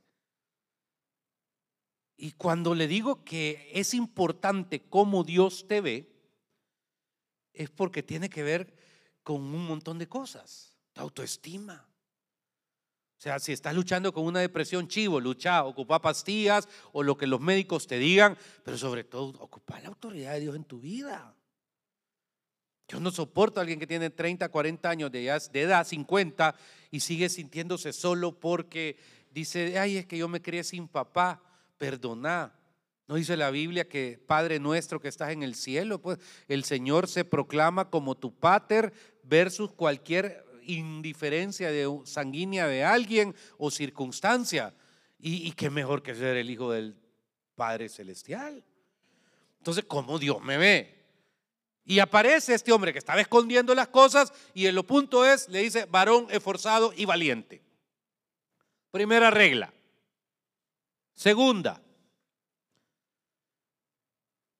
Y 2.16 2.32
cuando 2.32 2.74
le 2.74 2.86
digo 2.86 3.24
que 3.24 3.70
es 3.72 3.94
importante 3.94 4.80
cómo 4.88 5.24
Dios 5.24 5.66
te 5.66 5.80
ve, 5.80 6.12
es 7.52 7.70
porque 7.70 8.02
tiene 8.02 8.30
que 8.30 8.42
ver 8.42 8.72
con 9.22 9.36
un 9.42 9.66
montón 9.66 9.98
de 9.98 10.08
cosas. 10.08 10.76
Tu 10.92 11.00
autoestima. 11.00 11.88
O 13.18 13.22
sea, 13.22 13.38
si 13.38 13.52
estás 13.52 13.74
luchando 13.74 14.12
con 14.12 14.24
una 14.24 14.40
depresión, 14.40 14.88
chivo, 14.88 15.20
lucha, 15.20 15.64
ocupa 15.64 16.00
pastillas 16.00 16.68
o 16.92 17.02
lo 17.02 17.16
que 17.16 17.26
los 17.26 17.40
médicos 17.40 17.86
te 17.86 17.98
digan, 17.98 18.36
pero 18.64 18.76
sobre 18.76 19.04
todo 19.04 19.40
ocupa 19.40 19.80
la 19.80 19.88
autoridad 19.88 20.32
de 20.34 20.40
Dios 20.40 20.56
en 20.56 20.64
tu 20.64 20.80
vida. 20.80 21.34
Yo 22.92 23.00
no 23.00 23.10
soporto 23.10 23.58
a 23.58 23.62
alguien 23.62 23.80
que 23.80 23.86
tiene 23.86 24.10
30, 24.10 24.50
40 24.50 24.90
años 24.90 25.10
de 25.10 25.26
edad, 25.26 25.86
50, 25.86 26.54
y 26.90 27.00
sigue 27.00 27.30
sintiéndose 27.30 27.90
solo 27.90 28.38
porque 28.38 28.98
dice, 29.30 29.78
ay, 29.78 29.96
es 29.96 30.04
que 30.04 30.18
yo 30.18 30.28
me 30.28 30.42
crié 30.42 30.62
sin 30.62 30.88
papá, 30.88 31.42
perdona. 31.78 32.52
¿No 33.08 33.14
dice 33.14 33.34
la 33.38 33.50
Biblia 33.50 33.88
que 33.88 34.22
Padre 34.26 34.60
nuestro 34.60 35.00
que 35.00 35.08
estás 35.08 35.30
en 35.30 35.42
el 35.42 35.54
cielo? 35.54 36.02
Pues 36.02 36.18
el 36.48 36.64
Señor 36.64 37.08
se 37.08 37.24
proclama 37.24 37.88
como 37.88 38.14
tu 38.14 38.34
pater 38.34 38.92
versus 39.22 39.72
cualquier 39.72 40.44
indiferencia 40.64 41.70
de, 41.72 41.88
sanguínea 42.04 42.66
de 42.66 42.84
alguien 42.84 43.34
o 43.56 43.70
circunstancia. 43.70 44.74
Y, 45.18 45.48
y 45.48 45.52
qué 45.52 45.70
mejor 45.70 46.02
que 46.02 46.14
ser 46.14 46.36
el 46.36 46.50
hijo 46.50 46.70
del 46.70 46.94
Padre 47.54 47.88
Celestial. 47.88 48.62
Entonces, 49.56 49.86
¿cómo 49.88 50.18
Dios 50.18 50.42
me 50.42 50.58
ve? 50.58 51.01
Y 51.84 51.98
aparece 51.98 52.54
este 52.54 52.72
hombre 52.72 52.92
que 52.92 52.98
estaba 52.98 53.20
escondiendo 53.20 53.74
las 53.74 53.88
cosas 53.88 54.32
y 54.54 54.66
en 54.66 54.74
lo 54.74 54.86
punto 54.86 55.26
es, 55.26 55.48
le 55.48 55.60
dice, 55.60 55.86
varón 55.86 56.26
esforzado 56.30 56.92
y 56.96 57.04
valiente. 57.04 57.62
Primera 58.90 59.30
regla. 59.30 59.72
Segunda, 61.14 61.82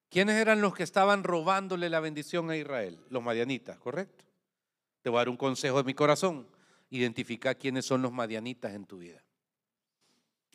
¿quiénes 0.09 0.37
eran 0.37 0.61
los 0.61 0.75
que 0.75 0.83
estaban 0.83 1.23
robándole 1.23 1.89
la 1.89 2.01
bendición 2.01 2.51
a 2.51 2.57
Israel? 2.57 2.99
Los 3.09 3.23
madianitas, 3.23 3.79
¿correcto? 3.79 4.25
Te 5.03 5.11
voy 5.11 5.19
a 5.19 5.21
dar 5.21 5.29
un 5.29 5.37
consejo 5.37 5.79
de 5.79 5.85
mi 5.85 5.95
corazón. 5.95 6.49
Identifica 6.91 7.55
quiénes 7.55 7.87
son 7.87 8.03
los 8.03 8.13
madianitas 8.13 8.75
en 8.75 8.85
tu 8.85 8.99
vida. 8.99 9.23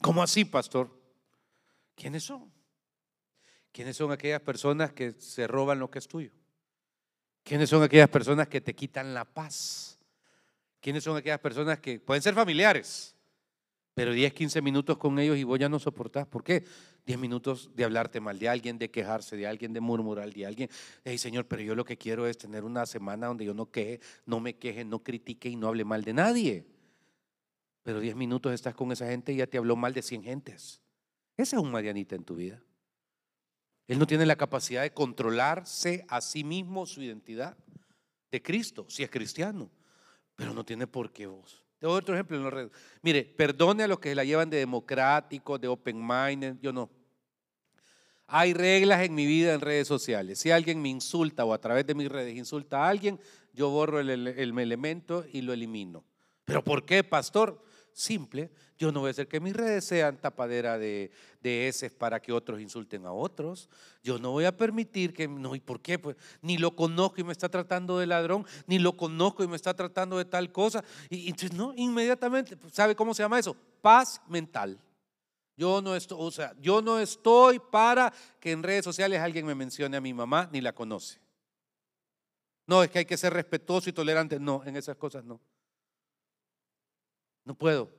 ¿Cómo 0.02 0.22
así, 0.22 0.46
pastor? 0.46 0.92
¿Quiénes 1.96 2.24
son? 2.24 2.52
¿Quiénes 3.72 3.98
son 3.98 4.12
aquellas 4.12 4.42
personas 4.42 4.94
que 4.94 5.14
se 5.14 5.48
roban 5.48 5.80
lo 5.80 5.90
que 5.90 6.00
es 6.00 6.08
tuyo? 6.08 6.32
¿Quiénes 7.48 7.70
son 7.70 7.82
aquellas 7.82 8.10
personas 8.10 8.50
que 8.50 8.60
te 8.60 8.76
quitan 8.76 9.14
la 9.14 9.24
paz? 9.24 9.98
¿Quiénes 10.82 11.02
son 11.02 11.16
aquellas 11.16 11.40
personas 11.40 11.80
que 11.80 11.98
pueden 11.98 12.22
ser 12.22 12.34
familiares, 12.34 13.16
pero 13.94 14.12
10, 14.12 14.34
15 14.34 14.62
minutos 14.62 14.98
con 14.98 15.18
ellos 15.18 15.38
y 15.38 15.46
vos 15.46 15.58
ya 15.58 15.70
no 15.70 15.80
soportás? 15.80 16.28
¿Por 16.28 16.44
qué? 16.44 16.66
10 17.06 17.18
minutos 17.18 17.72
de 17.74 17.86
hablarte 17.86 18.20
mal 18.20 18.38
de 18.38 18.50
alguien, 18.50 18.78
de 18.78 18.92
quejarse 18.92 19.38
de 19.38 19.48
alguien, 19.48 19.72
de 19.72 19.80
murmurar 19.80 20.30
de 20.30 20.46
alguien. 20.46 20.70
Hey, 21.06 21.18
Señor, 21.18 21.48
pero 21.48 21.62
yo 21.62 21.74
lo 21.74 21.86
que 21.86 21.98
quiero 21.98 22.28
es 22.28 22.38
tener 22.38 22.66
una 22.66 22.86
semana 22.86 23.28
donde 23.28 23.46
yo 23.46 23.54
no 23.54 23.72
queje, 23.72 24.02
no 24.26 24.42
me 24.42 24.58
queje, 24.58 24.84
no 24.84 25.02
critique 25.02 25.48
y 25.48 25.56
no 25.56 25.70
hable 25.70 25.86
mal 25.86 26.04
de 26.04 26.12
nadie. 26.12 26.66
pero 27.82 28.02
10 28.02 28.18
minutos 28.18 28.52
estás 28.52 28.76
con 28.76 28.92
esa 28.92 29.08
gente 29.08 29.32
y 29.32 29.38
ya 29.38 29.48
te 29.48 29.58
habló 29.58 29.78
mal 29.78 29.94
de 29.94 30.02
100 30.02 30.22
gentes. 30.22 30.82
Ese 31.38 31.56
es 31.56 31.62
un 31.62 31.72
Marianita 31.72 32.14
en 32.14 32.26
tu 32.26 32.36
vida. 32.36 32.62
Él 33.88 34.00
no 34.00 34.06
tiene 34.06 34.26
la 34.26 34.36
capacidad 34.36 34.82
de 34.82 34.92
controlarse 34.92 36.06
a 36.10 36.20
sí 36.20 36.44
mismo 36.44 36.86
su 36.86 37.02
identidad 37.02 37.58
de 38.30 38.42
Cristo, 38.42 38.86
si 38.90 39.04
es 39.04 39.10
cristiano, 39.10 39.70
pero 40.36 40.54
no 40.54 40.66
tiene 40.66 40.88
por 40.88 41.12
qué 41.12 41.26
vos. 41.28 41.64
Te 41.80 41.88
doy 41.88 41.98
otro 41.98 42.16
ejemplo 42.16 42.36
en 42.36 42.44
los 42.44 42.54
redes. 42.54 42.72
Mire, 43.02 43.24
perdone 43.24 43.84
a 43.84 43.88
los 43.88 44.00
que 44.00 44.14
la 44.14 44.24
llevan 44.24 44.50
de 44.50 44.58
democrático, 44.58 45.58
de 45.58 45.68
open 45.68 46.06
mind, 46.06 46.60
yo 46.60 46.74
no. 46.74 46.90
Hay 48.26 48.54
reglas 48.54 49.04
en 49.04 49.16
mi 49.16 49.26
vida 49.26 49.54
en 49.54 49.62
redes 49.62 49.88
sociales. 49.88 50.40
Si 50.40 50.52
alguien 50.52 50.82
me 50.82 50.90
insulta 50.90 51.46
o 51.46 51.54
a 51.54 51.62
través 51.62 51.86
de 51.86 51.96
mis 51.96 52.10
redes 52.10 52.36
insulta 52.36 52.84
a 52.84 52.90
alguien, 52.90 53.20
yo 53.54 53.70
borro 53.70 54.02
el, 54.02 54.10
el 54.10 54.60
elemento 54.60 55.24
y 55.32 55.42
lo 55.42 55.54
elimino. 55.54 56.04
¿Pero 56.44 56.62
por 56.64 56.86
qué, 56.86 57.06
pastor? 57.06 57.64
Simple, 57.98 58.52
yo 58.78 58.92
no 58.92 59.00
voy 59.00 59.08
a 59.08 59.10
hacer 59.10 59.28
que 59.28 59.40
mis 59.40 59.56
redes 59.56 59.84
sean 59.86 60.18
tapadera 60.18 60.78
de, 60.78 61.10
de 61.42 61.92
para 61.98 62.22
que 62.22 62.32
otros 62.32 62.62
insulten 62.62 63.08
a 63.08 63.12
otros. 63.12 63.70
Yo 64.04 64.20
no 64.20 64.34
voy 64.34 64.46
a 64.46 64.56
permitir 64.56 65.16
que, 65.16 65.28
no, 65.28 65.56
¿y 65.56 65.60
por 65.60 65.82
qué? 65.82 65.98
Pues 65.98 66.16
ni 66.44 66.60
lo 66.60 66.76
conozco 66.76 67.20
y 67.20 67.24
me 67.24 67.32
está 67.32 67.50
tratando 67.50 67.98
de 67.98 68.06
ladrón, 68.06 68.46
ni 68.68 68.78
lo 68.78 68.96
conozco 68.96 69.44
y 69.44 69.48
me 69.48 69.56
está 69.56 69.74
tratando 69.74 70.20
de 70.20 70.26
tal 70.26 70.52
cosa. 70.52 70.84
Y, 71.10 71.28
entonces, 71.28 71.54
no, 71.54 71.74
inmediatamente, 71.76 72.56
¿sabe 72.72 72.96
cómo 72.96 73.16
se 73.16 73.24
llama 73.24 73.40
eso? 73.40 73.58
Paz 73.82 74.22
mental. 74.28 74.80
Yo 75.56 75.82
no 75.82 75.96
estoy, 75.96 76.20
o 76.22 76.30
sea, 76.30 76.54
yo 76.62 76.84
no 76.84 77.00
estoy 77.00 77.58
para 77.58 78.14
que 78.40 78.52
en 78.52 78.62
redes 78.62 78.86
sociales 78.86 79.20
alguien 79.22 79.44
me 79.44 79.56
mencione 79.56 79.98
a 79.98 80.02
mi 80.02 80.14
mamá 80.14 80.48
ni 80.54 80.62
la 80.62 80.72
conoce. 80.72 81.20
No, 82.68 82.84
es 82.84 82.92
que 82.92 83.00
hay 83.00 83.06
que 83.06 83.18
ser 83.18 83.34
respetuoso 83.34 83.90
y 83.90 83.94
tolerante. 83.94 84.40
No, 84.40 84.62
en 84.66 84.76
esas 84.76 84.98
cosas 84.98 85.26
no. 85.26 85.42
No 87.48 87.56
puedo. 87.56 87.90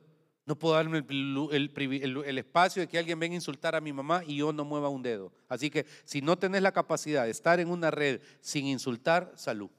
No 0.45 0.57
puedo 0.57 0.75
darme 0.75 0.99
el, 1.09 2.37
espacio 2.37 2.81
de 2.81 2.87
que 2.87 2.99
alguien 2.99 3.19
venga 3.19 3.33
a 3.33 3.35
insultar 3.35 3.75
a 3.75 3.81
mi 3.81 3.91
mamá 3.91 4.23
y 4.25 4.37
yo 4.37 4.53
no 4.53 4.63
mueva 4.63 4.89
un 4.89 5.01
dedo. 5.01 5.33
Así 5.47 5.71
que 5.71 5.87
si 6.05 6.21
no 6.21 6.37
tenés 6.37 6.61
la 6.61 6.71
capacidad 6.71 7.25
de 7.25 7.31
estar 7.31 7.59
en 7.59 7.69
una 7.69 7.89
red 7.89 8.21
sin 8.41 8.67
insultar, 8.67 9.33
salud. 9.35 9.71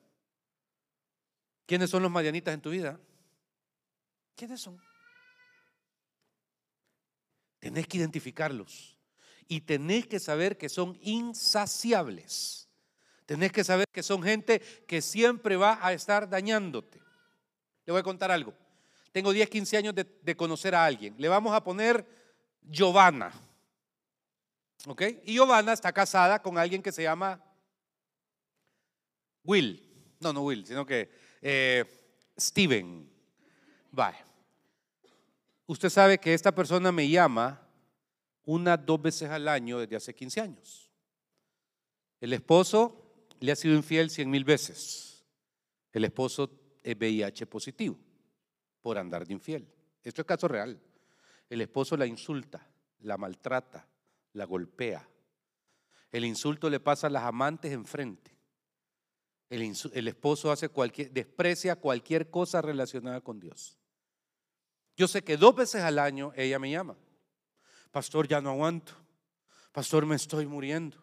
¿Quiénes 1.67 1.89
son 1.89 2.03
los 2.03 2.11
marianitas 2.11 2.53
en 2.53 2.61
tu 2.61 2.71
vida? 2.71 2.99
¿Quiénes 4.35 4.61
son? 4.61 4.81
Tenés 7.61 7.87
que 7.87 7.99
identificarlos 7.99 8.99
y 9.47 9.61
tenés 9.61 10.09
que 10.09 10.19
saber 10.19 10.59
que 10.59 10.69
son 10.69 10.99
insaciables. 11.03 12.69
Tenés 13.25 13.53
que 13.53 13.62
saber 13.62 13.87
que 13.93 14.03
son 14.03 14.21
gente 14.21 14.59
que 14.89 15.00
siempre 15.00 15.55
va 15.55 15.79
a 15.81 15.93
estar 15.93 16.29
dañándote. 16.29 17.00
Le 17.87 17.93
voy 17.93 18.00
a 18.00 18.05
contar 18.05 18.33
algo. 18.33 18.53
Tengo 19.12 19.33
10, 19.33 19.49
15 19.49 19.76
años 19.76 19.95
de, 19.95 20.37
conocer 20.37 20.75
a 20.75 20.85
alguien. 20.85 21.14
Le 21.19 21.29
vamos 21.29 21.52
a 21.52 21.62
poner 21.62 22.07
Giovanna. 22.62 23.33
¿Ok? 24.87 25.02
Y 25.25 25.35
Giovanna 25.35 25.73
está 25.73 25.93
casada 25.93 26.40
con 26.40 26.57
alguien 26.57 26.83
que 26.83 26.93
se 26.93 27.02
llama 27.02 27.43
Will. 29.45 29.85
No, 30.21 30.33
no 30.33 30.43
Will, 30.43 30.64
sino 30.64 30.87
que 30.87 31.11
eh, 31.43 31.85
Steven. 32.38 33.11
Bye. 33.90 34.25
Usted 35.67 35.88
sabe 35.88 36.19
que 36.19 36.33
esta 36.33 36.55
persona 36.55 36.93
me 36.93 37.09
llama 37.09 37.61
una, 38.45 38.76
dos 38.76 39.02
veces 39.02 39.29
al 39.29 39.49
año 39.49 39.79
desde 39.81 39.97
hace 39.97 40.14
15 40.14 40.40
años. 40.40 40.90
El 42.21 42.33
esposo 42.33 43.25
le 43.40 43.50
ha 43.50 43.57
sido 43.57 43.75
infiel 43.75 44.09
100 44.09 44.31
mil 44.31 44.45
veces. 44.45 45.25
El 45.93 46.05
esposo 46.05 46.50
es 46.83 46.97
VIH 46.97 47.47
positivo 47.47 47.99
por 48.81 48.99
andar 48.99 49.27
de 49.27 49.33
infiel. 49.33 49.69
Esto 50.03 50.23
es 50.23 50.27
caso 50.27 50.49
real. 50.49 50.81
El 51.49 51.61
esposo 51.61 51.97
la 51.97 52.07
insulta, 52.07 52.67
la 53.01 53.17
maltrata, 53.17 53.87
la 54.33 54.45
golpea. 54.45 55.09
El 56.11 56.25
insulto 56.25 56.71
le 56.71 56.81
pasa 56.81 57.07
a 57.07 57.11
las 57.11 57.25
amantes 57.25 57.73
enfrente. 57.73 58.37
El, 59.49 59.75
el 59.93 60.09
esposo 60.09 60.53
hace 60.53 60.69
cualquier, 60.69 61.11
desprecia 61.11 61.77
cualquier 61.77 62.31
cosa 62.31 62.63
relacionada 62.63 63.21
con 63.21 63.41
Dios. 63.41 63.79
Yo 64.97 65.09
sé 65.09 65.23
que 65.23 65.37
dos 65.37 65.55
veces 65.55 65.83
al 65.83 65.99
año 65.99 66.33
ella 66.37 66.59
me 66.59 66.71
llama. 66.71 66.97
Pastor, 67.91 68.29
ya 68.29 68.41
no 68.41 68.51
aguanto. 68.51 68.93
Pastor, 69.73 70.07
me 70.07 70.17
estoy 70.17 70.47
muriendo. 70.47 70.97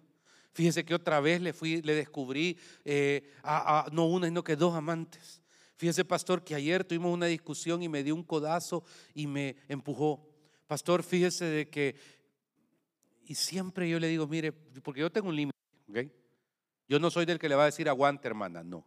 Fíjese 0.54 0.86
que 0.86 0.96
otra 0.96 1.20
vez 1.20 1.42
le 1.42 1.54
fui, 1.54 1.82
le 1.82 1.94
descubrí 1.94 2.58
eh, 2.84 3.32
a, 3.44 3.88
no 3.92 4.06
una, 4.06 4.28
sino 4.28 4.44
que 4.44 4.56
dos 4.56 4.76
amantes. 4.76 5.42
Fíjese, 5.78 6.04
pastor, 6.04 6.44
que 6.44 6.56
ayer 6.56 6.84
tuvimos 6.84 7.14
una 7.14 7.28
discusión 7.28 7.84
y 7.84 7.88
me 7.88 8.04
dio 8.04 8.16
un 8.16 8.24
codazo 8.24 8.84
y 9.14 9.28
me 9.28 9.56
empujó. 9.68 10.28
Pastor, 10.66 11.04
fíjese 11.04 11.46
de 11.46 11.70
que, 11.70 11.96
y 13.26 13.36
siempre 13.36 13.88
yo 13.88 14.00
le 14.00 14.08
digo, 14.08 14.28
mire, 14.28 14.52
porque 14.52 15.02
yo 15.02 15.12
tengo 15.12 15.30
un 15.30 15.36
límite. 15.36 15.58
Yo 16.90 17.00
no 17.00 17.12
soy 17.12 17.26
del 17.26 17.38
que 17.38 17.48
le 17.48 17.56
va 17.56 17.64
a 17.64 17.68
decir 17.68 17.88
aguante, 17.90 18.28
hermana, 18.28 18.64
no. 18.64 18.86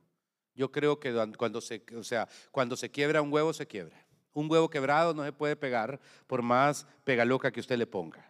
Yo 0.56 0.72
creo 0.72 0.98
que 0.98 1.14
cuando 1.38 1.60
se, 1.60 1.84
o 1.96 2.02
sea, 2.02 2.28
cuando 2.50 2.76
se 2.76 2.90
quiebra 2.90 3.22
un 3.22 3.32
huevo, 3.32 3.52
se 3.52 3.66
quiebra. 3.66 4.04
Un 4.32 4.50
huevo 4.50 4.68
quebrado 4.68 5.14
no 5.14 5.24
se 5.24 5.32
puede 5.32 5.54
pegar 5.54 6.00
por 6.26 6.42
más 6.42 6.86
pegaloca 7.04 7.52
que 7.52 7.60
usted 7.60 7.78
le 7.78 7.86
ponga. 7.86 8.28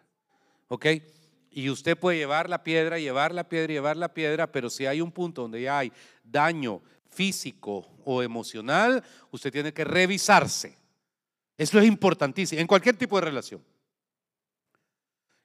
¿Ok? 0.68 0.86
Y 1.50 1.70
usted 1.70 1.96
puede 1.98 2.18
llevar 2.18 2.48
la 2.48 2.62
piedra, 2.62 2.98
llevar 2.98 3.32
la 3.34 3.48
piedra, 3.48 3.72
llevar 3.72 3.96
la 3.96 4.12
piedra, 4.12 4.52
pero 4.52 4.68
si 4.68 4.86
hay 4.86 5.00
un 5.00 5.10
punto 5.10 5.42
donde 5.42 5.62
ya 5.62 5.78
hay 5.78 5.92
daño 6.22 6.82
físico 7.10 7.86
o 8.04 8.22
emocional, 8.22 9.02
usted 9.30 9.52
tiene 9.52 9.72
que 9.72 9.84
revisarse. 9.84 10.76
Eso 11.56 11.78
es 11.78 11.86
importantísimo, 11.86 12.60
en 12.60 12.66
cualquier 12.66 12.96
tipo 12.96 13.16
de 13.16 13.26
relación. 13.26 13.64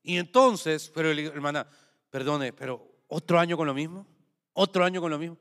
Y 0.02 0.18
entonces, 0.18 0.92
pero 0.94 1.12
hermana, 1.12 1.68
perdone, 2.10 2.54
pero 2.54 2.96
otro 3.08 3.40
año 3.40 3.58
con 3.58 3.68
lo 3.68 3.74
mismo, 3.74 4.08
otro 4.54 4.86
año 4.86 5.02
con 5.02 5.12
lo 5.12 5.20
mismo. 5.20 5.38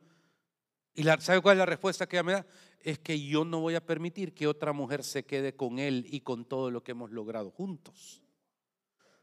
¿Y 0.94 1.02
la, 1.02 1.20
sabe 1.20 1.40
cuál 1.40 1.56
es 1.56 1.58
la 1.58 1.66
respuesta 1.66 2.06
que 2.06 2.16
ella 2.16 2.22
me 2.22 2.32
da? 2.32 2.46
Es 2.80 2.98
que 2.98 3.20
yo 3.20 3.44
no 3.44 3.60
voy 3.60 3.74
a 3.74 3.84
permitir 3.84 4.34
que 4.34 4.46
otra 4.46 4.72
mujer 4.72 5.04
se 5.04 5.24
quede 5.24 5.54
con 5.54 5.78
él 5.78 6.06
y 6.08 6.20
con 6.20 6.44
todo 6.44 6.70
lo 6.70 6.82
que 6.82 6.92
hemos 6.92 7.10
logrado 7.10 7.50
juntos. 7.50 8.22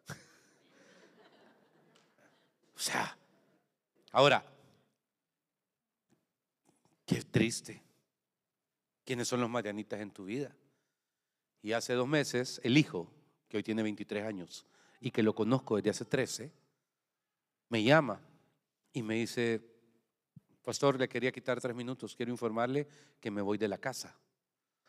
o 2.76 2.80
sea, 2.80 3.18
ahora, 4.12 4.46
Qué 7.12 7.24
triste. 7.24 7.84
¿Quiénes 9.04 9.28
son 9.28 9.42
los 9.42 9.50
marianitas 9.50 10.00
en 10.00 10.12
tu 10.12 10.24
vida? 10.24 10.56
Y 11.62 11.74
hace 11.74 11.92
dos 11.92 12.08
meses, 12.08 12.62
el 12.64 12.78
hijo, 12.78 13.12
que 13.50 13.58
hoy 13.58 13.64
tiene 13.64 13.84
23 13.84 14.24
años 14.24 14.66
y 15.02 15.12
que 15.12 15.22
lo 15.22 15.36
conozco 15.36 15.76
desde 15.76 15.90
hace 15.90 16.06
13, 16.06 16.54
me 17.68 17.84
llama 17.84 18.22
y 18.94 19.04
me 19.04 19.16
dice, 19.16 19.62
pastor, 20.64 20.98
le 20.98 21.10
quería 21.10 21.34
quitar 21.34 21.60
tres 21.60 21.76
minutos, 21.76 22.16
quiero 22.16 22.32
informarle 22.32 22.88
que 23.20 23.30
me 23.30 23.42
voy 23.42 23.58
de 23.58 23.68
la 23.68 23.78
casa. 23.78 24.18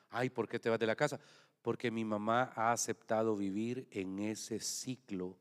Ay, 0.08 0.30
¿por 0.30 0.48
qué 0.48 0.60
te 0.60 0.70
vas 0.70 0.78
de 0.78 0.86
la 0.86 0.94
casa? 0.94 1.18
Porque 1.60 1.90
mi 1.90 2.04
mamá 2.04 2.52
ha 2.54 2.70
aceptado 2.70 3.36
vivir 3.36 3.88
en 3.90 4.20
ese 4.20 4.60
ciclo 4.60 5.36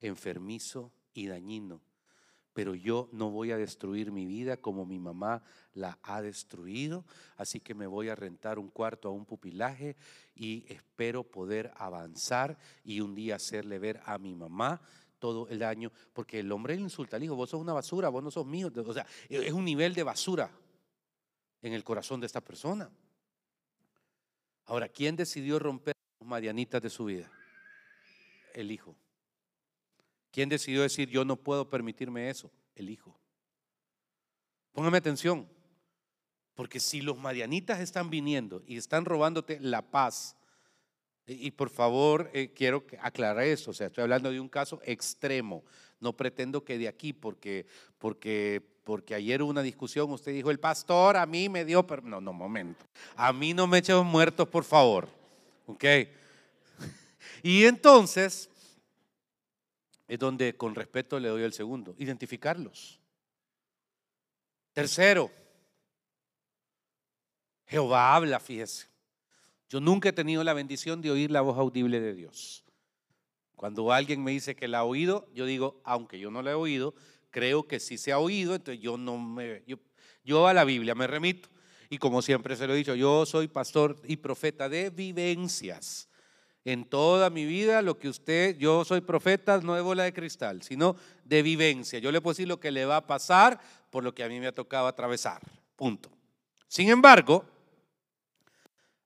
enfermizo 0.00 0.90
y 1.14 1.28
dañino 1.28 1.80
pero 2.56 2.74
yo 2.74 3.10
no 3.12 3.30
voy 3.30 3.50
a 3.52 3.58
destruir 3.58 4.10
mi 4.10 4.24
vida 4.24 4.56
como 4.56 4.86
mi 4.86 4.98
mamá 4.98 5.42
la 5.74 5.98
ha 6.02 6.22
destruido, 6.22 7.04
así 7.36 7.60
que 7.60 7.74
me 7.74 7.86
voy 7.86 8.08
a 8.08 8.14
rentar 8.14 8.58
un 8.58 8.70
cuarto 8.70 9.08
a 9.08 9.12
un 9.12 9.26
pupilaje 9.26 9.94
y 10.34 10.64
espero 10.72 11.22
poder 11.22 11.70
avanzar 11.76 12.56
y 12.82 13.00
un 13.02 13.14
día 13.14 13.36
hacerle 13.36 13.78
ver 13.78 14.00
a 14.06 14.16
mi 14.16 14.34
mamá 14.34 14.80
todo 15.18 15.46
el 15.48 15.58
daño, 15.58 15.92
porque 16.14 16.40
el 16.40 16.50
hombre 16.50 16.76
le 16.76 16.80
insulta 16.80 17.18
al 17.18 17.24
hijo, 17.24 17.36
vos 17.36 17.50
sos 17.50 17.60
una 17.60 17.74
basura, 17.74 18.08
vos 18.08 18.24
no 18.24 18.30
sos 18.30 18.46
mío, 18.46 18.72
o 18.74 18.94
sea, 18.94 19.06
es 19.28 19.52
un 19.52 19.66
nivel 19.66 19.92
de 19.92 20.04
basura 20.04 20.50
en 21.60 21.74
el 21.74 21.84
corazón 21.84 22.20
de 22.20 22.26
esta 22.26 22.40
persona. 22.40 22.90
Ahora, 24.64 24.88
¿quién 24.88 25.14
decidió 25.14 25.58
romper 25.58 25.92
las 26.20 26.26
marianitas 26.26 26.80
de 26.80 26.88
su 26.88 27.04
vida? 27.04 27.30
El 28.54 28.70
hijo. 28.70 28.96
¿Quién 30.36 30.50
decidió 30.50 30.82
decir 30.82 31.08
yo 31.08 31.24
no 31.24 31.36
puedo 31.36 31.70
permitirme 31.70 32.28
eso? 32.28 32.50
El 32.74 32.90
Hijo. 32.90 33.18
Póngame 34.74 34.98
atención, 34.98 35.48
porque 36.54 36.78
si 36.78 37.00
los 37.00 37.16
marianitas 37.16 37.80
están 37.80 38.10
viniendo 38.10 38.62
y 38.66 38.76
están 38.76 39.06
robándote 39.06 39.58
la 39.60 39.80
paz, 39.80 40.36
y 41.26 41.52
por 41.52 41.70
favor 41.70 42.30
eh, 42.34 42.52
quiero 42.54 42.84
aclarar 43.00 43.44
eso, 43.44 43.70
o 43.70 43.72
sea, 43.72 43.86
estoy 43.86 44.02
hablando 44.02 44.30
de 44.30 44.38
un 44.38 44.50
caso 44.50 44.78
extremo, 44.84 45.64
no 46.00 46.14
pretendo 46.14 46.62
que 46.62 46.76
de 46.76 46.88
aquí, 46.88 47.14
porque, 47.14 47.64
porque, 47.96 48.60
porque 48.84 49.14
ayer 49.14 49.40
hubo 49.40 49.48
una 49.48 49.62
discusión, 49.62 50.12
usted 50.12 50.32
dijo, 50.32 50.50
el 50.50 50.60
pastor 50.60 51.16
a 51.16 51.24
mí 51.24 51.48
me 51.48 51.64
dio, 51.64 51.86
pero 51.86 52.02
no, 52.02 52.20
no, 52.20 52.34
momento, 52.34 52.84
a 53.14 53.32
mí 53.32 53.54
no 53.54 53.66
me 53.66 53.78
echen 53.78 54.04
muertos, 54.04 54.46
por 54.46 54.64
favor, 54.64 55.08
¿ok? 55.64 55.84
Y 57.42 57.64
entonces, 57.64 58.50
es 60.08 60.18
donde 60.18 60.56
con 60.56 60.74
respeto 60.74 61.18
le 61.18 61.28
doy 61.28 61.42
el 61.42 61.52
segundo, 61.52 61.94
identificarlos. 61.98 63.00
Tercero, 64.72 65.30
Jehová 67.66 68.14
habla, 68.14 68.38
fíjese. 68.38 68.86
Yo 69.68 69.80
nunca 69.80 70.10
he 70.10 70.12
tenido 70.12 70.44
la 70.44 70.54
bendición 70.54 71.02
de 71.02 71.10
oír 71.10 71.30
la 71.30 71.40
voz 71.40 71.58
audible 71.58 72.00
de 72.00 72.14
Dios. 72.14 72.64
Cuando 73.56 73.92
alguien 73.92 74.22
me 74.22 74.30
dice 74.30 74.54
que 74.54 74.68
la 74.68 74.78
ha 74.78 74.84
oído, 74.84 75.28
yo 75.34 75.46
digo, 75.46 75.80
aunque 75.84 76.18
yo 76.18 76.30
no 76.30 76.42
la 76.42 76.52
he 76.52 76.54
oído, 76.54 76.94
creo 77.30 77.66
que 77.66 77.80
sí 77.80 77.98
se 77.98 78.12
ha 78.12 78.18
oído, 78.18 78.54
entonces 78.54 78.82
yo 78.82 78.96
no 78.96 79.18
me, 79.18 79.64
yo, 79.66 79.78
yo 80.24 80.46
a 80.46 80.54
la 80.54 80.64
Biblia 80.64 80.94
me 80.94 81.06
remito. 81.06 81.48
Y 81.88 81.98
como 81.98 82.20
siempre 82.22 82.56
se 82.56 82.66
lo 82.66 82.74
he 82.74 82.78
dicho, 82.78 82.94
yo 82.94 83.26
soy 83.26 83.48
pastor 83.48 84.00
y 84.04 84.16
profeta 84.16 84.68
de 84.68 84.90
vivencias. 84.90 86.05
En 86.66 86.84
toda 86.84 87.30
mi 87.30 87.44
vida, 87.44 87.80
lo 87.80 87.96
que 87.96 88.08
usted, 88.08 88.56
yo 88.58 88.84
soy 88.84 89.00
profeta 89.00 89.58
no 89.58 89.76
de 89.76 89.82
bola 89.82 90.02
de 90.02 90.12
cristal, 90.12 90.64
sino 90.64 90.96
de 91.24 91.40
vivencia. 91.40 92.00
Yo 92.00 92.10
le 92.10 92.20
puedo 92.20 92.32
decir 92.32 92.48
lo 92.48 92.58
que 92.58 92.72
le 92.72 92.84
va 92.84 92.96
a 92.96 93.06
pasar 93.06 93.60
por 93.88 94.02
lo 94.02 94.12
que 94.12 94.24
a 94.24 94.28
mí 94.28 94.40
me 94.40 94.48
ha 94.48 94.52
tocado 94.52 94.88
atravesar. 94.88 95.40
Punto. 95.76 96.10
Sin 96.66 96.88
embargo, 96.88 97.44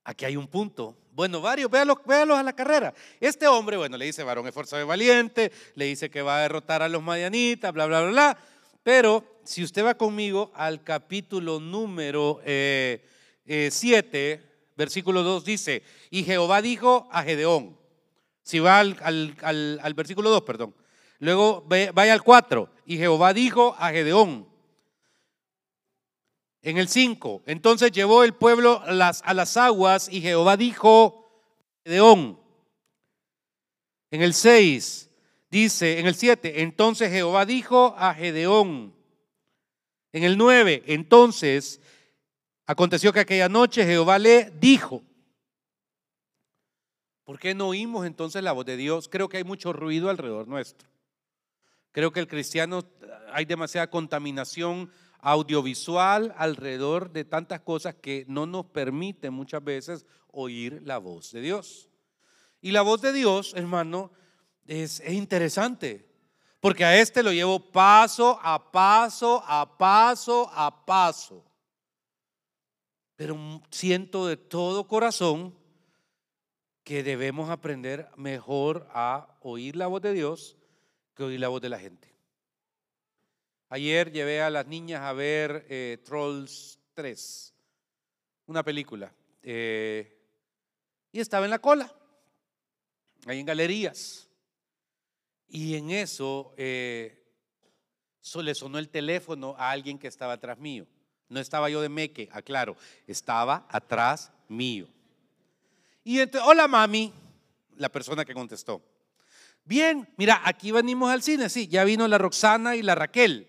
aquí 0.03 0.25
hay 0.25 0.37
un 0.37 0.47
punto. 0.47 0.97
Bueno, 1.11 1.39
varios, 1.39 1.69
véalos, 1.69 1.99
a 2.35 2.41
la 2.41 2.53
carrera. 2.53 2.95
Este 3.19 3.47
hombre, 3.47 3.77
bueno, 3.77 3.95
le 3.95 4.05
dice 4.05 4.23
varón 4.23 4.47
esforzado 4.47 4.81
y 4.81 4.85
valiente, 4.87 5.51
le 5.75 5.85
dice 5.85 6.09
que 6.09 6.23
va 6.23 6.39
a 6.39 6.41
derrotar 6.41 6.81
a 6.81 6.89
los 6.89 7.03
madianitas, 7.03 7.71
bla, 7.71 7.85
bla, 7.85 8.01
bla, 8.01 8.09
bla. 8.09 8.37
Pero 8.81 9.23
si 9.43 9.63
usted 9.63 9.85
va 9.85 9.93
conmigo 9.93 10.51
al 10.55 10.83
capítulo 10.83 11.59
número 11.59 12.39
7, 12.43 12.43
eh, 12.47 13.05
eh, 13.45 14.50
versículo 14.81 15.21
2 15.21 15.45
dice, 15.45 15.83
y 16.09 16.23
Jehová 16.23 16.63
dijo 16.63 17.07
a 17.11 17.21
Gedeón, 17.21 17.77
si 18.41 18.57
va 18.57 18.79
al, 18.79 19.93
versículo 19.95 20.31
2, 20.31 20.41
perdón, 20.41 20.73
luego 21.19 21.63
vaya 21.67 22.13
al 22.13 22.23
4, 22.23 22.67
y 22.87 22.97
Jehová 22.97 23.33
dijo 23.33 23.75
a 23.77 23.91
Gedeón, 23.91 24.47
en 26.63 26.79
el 26.79 26.87
5, 26.87 27.43
entonces 27.45 27.91
llevó 27.91 28.23
el 28.23 28.33
pueblo 28.33 28.83
las, 28.87 29.21
a 29.23 29.35
las 29.35 29.55
aguas 29.55 30.09
y 30.11 30.21
Jehová 30.21 30.57
dijo 30.57 31.43
a 31.85 31.89
Gedeón. 31.89 32.39
En 34.09 34.21
el 34.21 34.33
6 34.33 35.09
dice, 35.49 35.99
en 35.99 36.07
el 36.07 36.15
7, 36.15 36.61
entonces 36.61 37.11
Jehová 37.11 37.45
dijo 37.45 37.95
a 37.97 38.13
Gedeón. 38.15 38.93
En 40.11 40.23
el 40.23 40.37
9, 40.37 40.83
entonces 40.87 41.81
aconteció 42.71 43.11
que 43.11 43.19
aquella 43.19 43.49
noche 43.49 43.85
Jehová 43.85 44.17
le 44.17 44.49
dijo. 44.59 45.03
¿Por 47.25 47.37
qué 47.37 47.53
no 47.53 47.67
oímos 47.67 48.05
entonces 48.05 48.41
la 48.41 48.53
voz 48.53 48.65
de 48.65 48.77
Dios? 48.77 49.09
Creo 49.09 49.27
que 49.27 49.37
hay 49.37 49.43
mucho 49.43 49.73
ruido 49.73 50.09
alrededor 50.09 50.47
nuestro. 50.47 50.87
Creo 51.91 52.11
que 52.13 52.21
el 52.21 52.29
cristiano 52.29 52.83
hay 53.33 53.43
demasiada 53.43 53.89
contaminación 53.89 54.89
audiovisual 55.19 56.33
alrededor 56.37 57.11
de 57.11 57.25
tantas 57.25 57.59
cosas 57.59 57.95
que 57.95 58.25
no 58.29 58.45
nos 58.45 58.65
permite 58.67 59.29
muchas 59.29 59.61
veces 59.63 60.05
oír 60.31 60.81
la 60.85 60.97
voz 60.97 61.31
de 61.33 61.41
Dios. 61.41 61.89
Y 62.61 62.71
la 62.71 62.83
voz 62.83 63.01
de 63.01 63.11
Dios, 63.11 63.53
hermano, 63.53 64.11
es, 64.65 65.01
es 65.01 65.11
interesante. 65.13 66.07
Porque 66.61 66.85
a 66.85 66.97
este 66.97 67.21
lo 67.21 67.33
llevo 67.33 67.59
paso 67.59 68.39
a 68.41 68.71
paso, 68.71 69.43
a 69.45 69.77
paso, 69.77 70.49
a 70.53 70.85
paso. 70.85 71.50
Pero 73.21 73.61
siento 73.69 74.25
de 74.25 74.35
todo 74.35 74.87
corazón 74.87 75.55
que 76.83 77.03
debemos 77.03 77.51
aprender 77.51 78.09
mejor 78.17 78.87
a 78.89 79.37
oír 79.41 79.75
la 79.75 79.85
voz 79.85 80.01
de 80.01 80.13
Dios 80.13 80.57
que 81.13 81.21
oír 81.25 81.39
la 81.39 81.49
voz 81.49 81.61
de 81.61 81.69
la 81.69 81.77
gente. 81.77 82.11
Ayer 83.69 84.11
llevé 84.11 84.41
a 84.41 84.49
las 84.49 84.65
niñas 84.65 85.01
a 85.01 85.13
ver 85.13 85.67
eh, 85.69 85.99
Trolls 86.03 86.79
3, 86.95 87.53
una 88.47 88.63
película, 88.63 89.13
eh, 89.43 90.19
y 91.11 91.19
estaba 91.19 91.45
en 91.45 91.51
la 91.51 91.59
cola, 91.59 91.93
ahí 93.27 93.39
en 93.39 93.45
galerías. 93.45 94.27
Y 95.47 95.75
en 95.75 95.91
eso 95.91 96.55
eh, 96.57 97.23
le 98.33 98.55
sonó 98.55 98.79
el 98.79 98.89
teléfono 98.89 99.53
a 99.59 99.69
alguien 99.69 99.99
que 99.99 100.07
estaba 100.07 100.33
atrás 100.33 100.57
mío. 100.57 100.87
No 101.31 101.39
estaba 101.39 101.69
yo 101.69 101.81
de 101.81 101.87
meque, 101.87 102.27
aclaro, 102.33 102.75
estaba 103.07 103.65
atrás 103.69 104.33
mío. 104.49 104.85
Y 106.03 106.19
entonces, 106.19 106.45
hola 106.45 106.67
mami, 106.67 107.13
la 107.77 107.87
persona 107.87 108.25
que 108.25 108.33
contestó. 108.33 108.81
Bien, 109.63 110.09
mira, 110.17 110.41
aquí 110.43 110.73
venimos 110.73 111.09
al 111.09 111.23
cine, 111.23 111.47
sí, 111.47 111.69
ya 111.69 111.85
vino 111.85 112.05
la 112.09 112.17
Roxana 112.17 112.75
y 112.75 112.81
la 112.81 112.95
Raquel. 112.95 113.47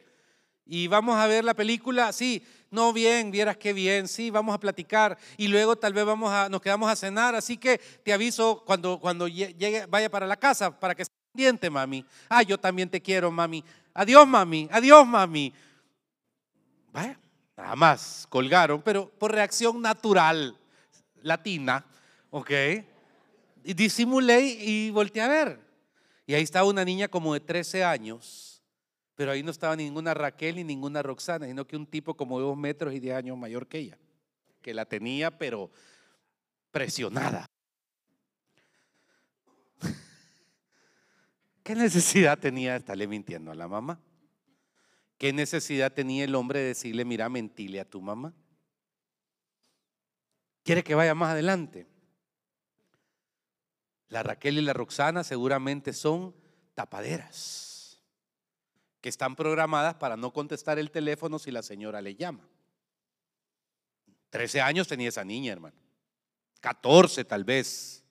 Y 0.64 0.86
vamos 0.86 1.16
a 1.16 1.26
ver 1.26 1.42
la 1.42 1.54
película, 1.54 2.12
sí, 2.12 2.46
no 2.70 2.92
bien, 2.92 3.32
vieras 3.32 3.56
qué 3.56 3.72
bien, 3.72 4.06
sí, 4.06 4.30
vamos 4.30 4.54
a 4.54 4.60
platicar 4.60 5.18
y 5.36 5.48
luego 5.48 5.74
tal 5.74 5.92
vez 5.92 6.04
vamos 6.04 6.32
a, 6.32 6.48
nos 6.48 6.62
quedamos 6.62 6.88
a 6.88 6.94
cenar, 6.94 7.34
así 7.34 7.56
que 7.56 7.78
te 7.78 8.12
aviso 8.12 8.62
cuando, 8.64 9.00
cuando 9.00 9.26
llegue, 9.26 9.86
vaya 9.86 10.08
para 10.08 10.28
la 10.28 10.36
casa 10.36 10.78
para 10.78 10.94
que 10.94 11.02
diente, 11.34 11.68
mami. 11.68 12.06
Ah, 12.28 12.44
yo 12.44 12.56
también 12.58 12.88
te 12.88 13.02
quiero, 13.02 13.32
mami. 13.32 13.64
Adiós, 13.92 14.24
mami. 14.24 14.68
Adiós, 14.70 15.04
mami. 15.04 15.52
Vaya, 16.92 17.18
nada 17.62 17.76
más 17.76 18.26
colgaron, 18.28 18.82
pero 18.82 19.08
por 19.08 19.32
reacción 19.32 19.80
natural 19.80 20.58
latina, 21.22 21.86
¿ok? 22.30 22.50
Y 23.64 23.74
disimulé 23.74 24.40
y 24.40 24.90
volteé 24.90 25.22
a 25.22 25.28
ver. 25.28 25.60
Y 26.26 26.34
ahí 26.34 26.42
estaba 26.42 26.68
una 26.68 26.84
niña 26.84 27.06
como 27.06 27.34
de 27.34 27.40
13 27.40 27.84
años, 27.84 28.62
pero 29.14 29.30
ahí 29.30 29.44
no 29.44 29.52
estaba 29.52 29.76
ninguna 29.76 30.12
Raquel 30.12 30.56
ni 30.56 30.64
ninguna 30.64 31.02
Roxana, 31.02 31.46
sino 31.46 31.64
que 31.64 31.76
un 31.76 31.86
tipo 31.86 32.14
como 32.14 32.38
de 32.40 32.46
dos 32.46 32.56
metros 32.56 32.92
y 32.94 33.00
10 33.00 33.16
años 33.16 33.38
mayor 33.38 33.68
que 33.68 33.78
ella, 33.78 33.98
que 34.60 34.74
la 34.74 34.84
tenía, 34.84 35.30
pero 35.38 35.70
presionada. 36.72 37.46
¿Qué 41.62 41.76
necesidad 41.76 42.38
tenía 42.38 42.72
de 42.72 42.78
estarle 42.78 43.06
mintiendo 43.06 43.52
a 43.52 43.54
la 43.54 43.68
mamá? 43.68 44.00
¿Qué 45.22 45.32
necesidad 45.32 45.92
tenía 45.92 46.24
el 46.24 46.34
hombre 46.34 46.58
de 46.58 46.66
decirle, 46.66 47.04
mira, 47.04 47.28
mentile 47.28 47.78
a 47.78 47.88
tu 47.88 48.00
mamá? 48.00 48.34
¿Quiere 50.64 50.82
que 50.82 50.96
vaya 50.96 51.14
más 51.14 51.30
adelante? 51.30 51.86
La 54.08 54.24
Raquel 54.24 54.58
y 54.58 54.62
la 54.62 54.72
Roxana 54.72 55.22
seguramente 55.22 55.92
son 55.92 56.34
tapaderas 56.74 58.02
que 59.00 59.08
están 59.08 59.36
programadas 59.36 59.94
para 59.94 60.16
no 60.16 60.32
contestar 60.32 60.80
el 60.80 60.90
teléfono 60.90 61.38
si 61.38 61.52
la 61.52 61.62
señora 61.62 62.02
le 62.02 62.16
llama. 62.16 62.48
Trece 64.28 64.60
años 64.60 64.88
tenía 64.88 65.10
esa 65.10 65.22
niña, 65.22 65.52
hermano. 65.52 65.76
Catorce 66.58 67.24
tal 67.24 67.44
vez. 67.44 68.04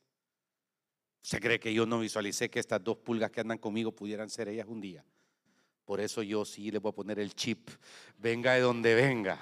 ¿Se 1.21 1.41
cree 1.41 1.59
que 1.59 1.73
yo 1.73 1.85
no 1.85 1.99
visualicé 1.99 2.49
que 2.49 2.61
estas 2.61 2.81
dos 2.81 2.99
pulgas 2.99 3.31
que 3.31 3.41
andan 3.41 3.57
conmigo 3.57 3.91
pudieran 3.91 4.29
ser 4.29 4.47
ellas 4.47 4.67
un 4.69 4.79
día? 4.79 5.03
Por 5.85 5.99
eso 5.99 6.23
yo 6.23 6.45
sí 6.45 6.71
le 6.71 6.79
voy 6.79 6.91
a 6.91 6.95
poner 6.95 7.19
el 7.19 7.33
chip, 7.33 7.69
venga 8.17 8.53
de 8.53 8.61
donde 8.61 8.95
venga. 8.95 9.39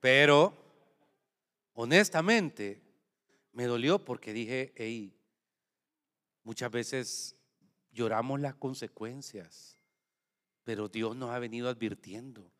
Pero, 0.00 0.54
honestamente, 1.74 2.80
me 3.52 3.64
dolió 3.64 4.04
porque 4.04 4.32
dije, 4.32 4.72
hey, 4.76 5.12
muchas 6.44 6.70
veces 6.70 7.36
lloramos 7.90 8.38
las 8.38 8.54
consecuencias, 8.54 9.76
pero 10.62 10.88
Dios 10.88 11.16
nos 11.16 11.30
ha 11.30 11.38
venido 11.38 11.68
advirtiendo. 11.68 12.52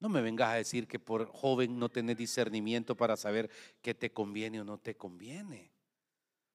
No 0.00 0.08
me 0.08 0.22
vengas 0.22 0.48
a 0.48 0.54
decir 0.54 0.88
que 0.88 0.98
por 0.98 1.26
joven 1.26 1.78
no 1.78 1.90
tenés 1.90 2.16
discernimiento 2.16 2.96
para 2.96 3.16
saber 3.16 3.50
qué 3.82 3.94
te 3.94 4.10
conviene 4.12 4.60
o 4.60 4.64
no 4.64 4.78
te 4.78 4.96
conviene. 4.96 5.70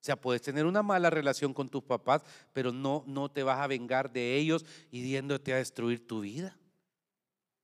Sea, 0.06 0.14
puedes 0.14 0.40
tener 0.40 0.66
una 0.66 0.84
mala 0.84 1.10
relación 1.10 1.52
con 1.52 1.68
tus 1.68 1.82
papás, 1.82 2.22
pero 2.52 2.70
no, 2.70 3.02
no 3.08 3.28
te 3.28 3.42
vas 3.42 3.58
a 3.58 3.66
vengar 3.66 4.12
de 4.12 4.36
ellos 4.36 4.64
y 4.92 5.02
diéndote 5.02 5.52
a 5.52 5.56
destruir 5.56 6.06
tu 6.06 6.20
vida. 6.20 6.56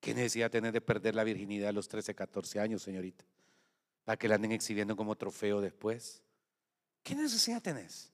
¿Qué 0.01 0.13
necesidad 0.13 0.51
tenés 0.51 0.73
de 0.73 0.81
perder 0.81 1.15
la 1.15 1.23
virginidad 1.23 1.69
a 1.69 1.73
los 1.73 1.87
13, 1.87 2.17
14 2.17 2.59
años, 2.59 2.83
señorita? 2.83 3.25
Para 4.03 4.17
que 4.17 4.27
la 4.27 4.35
anden 4.35 4.51
exhibiendo 4.51 4.97
como 4.97 5.15
trofeo 5.15 5.61
después. 5.61 6.21
¿Qué 7.05 7.15
necesidad 7.15 7.63
tenés? 7.63 8.13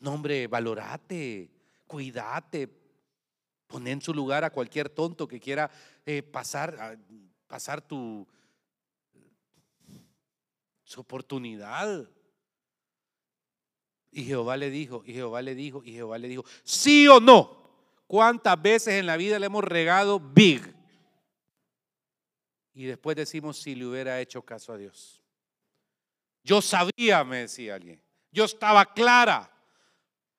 No, 0.00 0.12
hombre, 0.12 0.48
valorate, 0.48 1.48
cuídate, 1.86 2.68
pon 3.68 3.86
en 3.86 4.02
su 4.02 4.12
lugar 4.12 4.42
a 4.42 4.50
cualquier 4.50 4.88
tonto 4.88 5.28
que 5.28 5.38
quiera 5.38 5.70
eh, 6.04 6.24
pasar, 6.24 6.98
pasar 7.46 7.80
tu 7.80 8.26
su 10.82 11.00
oportunidad. 11.00 12.10
Y 14.12 14.24
Jehová 14.24 14.58
le 14.58 14.68
dijo, 14.70 15.02
y 15.06 15.14
Jehová 15.14 15.40
le 15.40 15.54
dijo, 15.54 15.82
y 15.82 15.92
Jehová 15.92 16.18
le 16.18 16.28
dijo, 16.28 16.44
sí 16.62 17.08
o 17.08 17.18
no. 17.18 17.62
¿Cuántas 18.06 18.60
veces 18.60 18.94
en 18.94 19.06
la 19.06 19.16
vida 19.16 19.38
le 19.38 19.46
hemos 19.46 19.64
regado 19.64 20.20
big? 20.20 20.74
Y 22.74 22.84
después 22.84 23.16
decimos 23.16 23.58
si 23.58 23.74
le 23.74 23.86
hubiera 23.86 24.20
hecho 24.20 24.42
caso 24.42 24.74
a 24.74 24.76
Dios. 24.76 25.22
Yo 26.44 26.60
sabía, 26.60 27.24
me 27.24 27.38
decía 27.38 27.74
alguien. 27.74 28.02
Yo 28.30 28.44
estaba 28.44 28.92
clara. 28.92 29.50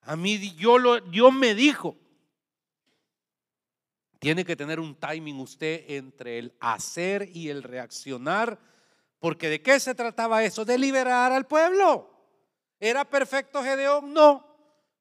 A 0.02 0.16
mí 0.16 0.54
yo 0.56 0.78
lo, 0.78 1.00
Dios 1.00 1.34
me 1.34 1.56
dijo. 1.56 1.98
Tiene 4.20 4.46
que 4.46 4.56
tener 4.56 4.80
un 4.80 4.96
timing 4.96 5.40
usted 5.40 5.86
entre 5.88 6.38
el 6.38 6.54
hacer 6.60 7.30
y 7.34 7.50
el 7.50 7.62
reaccionar 7.62 8.58
Porque 9.20 9.50
¿de 9.50 9.62
qué 9.62 9.80
se 9.80 9.96
trataba 9.96 10.44
eso? 10.44 10.64
De 10.64 10.78
liberar 10.78 11.32
al 11.32 11.48
pueblo. 11.48 12.13
¿Era 12.86 13.06
perfecto 13.06 13.64
Gedeón? 13.64 14.12
No, 14.14 14.46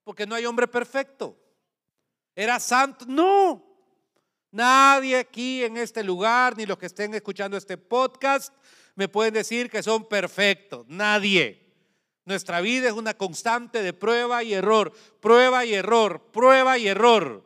porque 0.04 0.24
no 0.24 0.36
hay 0.36 0.46
hombre 0.46 0.68
perfecto. 0.68 1.36
¿Era 2.32 2.60
santo? 2.60 3.04
No. 3.08 3.60
Nadie 4.52 5.16
aquí 5.16 5.64
en 5.64 5.76
este 5.76 6.04
lugar, 6.04 6.56
ni 6.56 6.64
los 6.64 6.78
que 6.78 6.86
estén 6.86 7.12
escuchando 7.12 7.56
este 7.56 7.76
podcast, 7.76 8.54
me 8.94 9.08
pueden 9.08 9.34
decir 9.34 9.68
que 9.68 9.82
son 9.82 10.08
perfectos. 10.08 10.86
Nadie. 10.86 11.74
Nuestra 12.24 12.60
vida 12.60 12.86
es 12.86 12.92
una 12.92 13.14
constante 13.14 13.82
de 13.82 13.92
prueba 13.92 14.44
y 14.44 14.54
error, 14.54 14.92
prueba 15.20 15.64
y 15.64 15.74
error, 15.74 16.30
prueba 16.30 16.78
y 16.78 16.86
error 16.86 17.44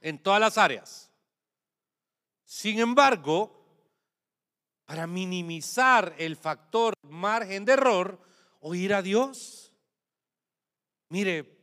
en 0.00 0.20
todas 0.20 0.40
las 0.40 0.58
áreas. 0.58 1.08
Sin 2.44 2.80
embargo, 2.80 3.64
para 4.86 5.06
minimizar 5.06 6.16
el 6.18 6.34
factor 6.34 6.94
margen 7.02 7.64
de 7.64 7.74
error, 7.74 8.26
oír 8.60 8.94
a 8.94 9.02
Dios. 9.02 9.72
Mire, 11.08 11.58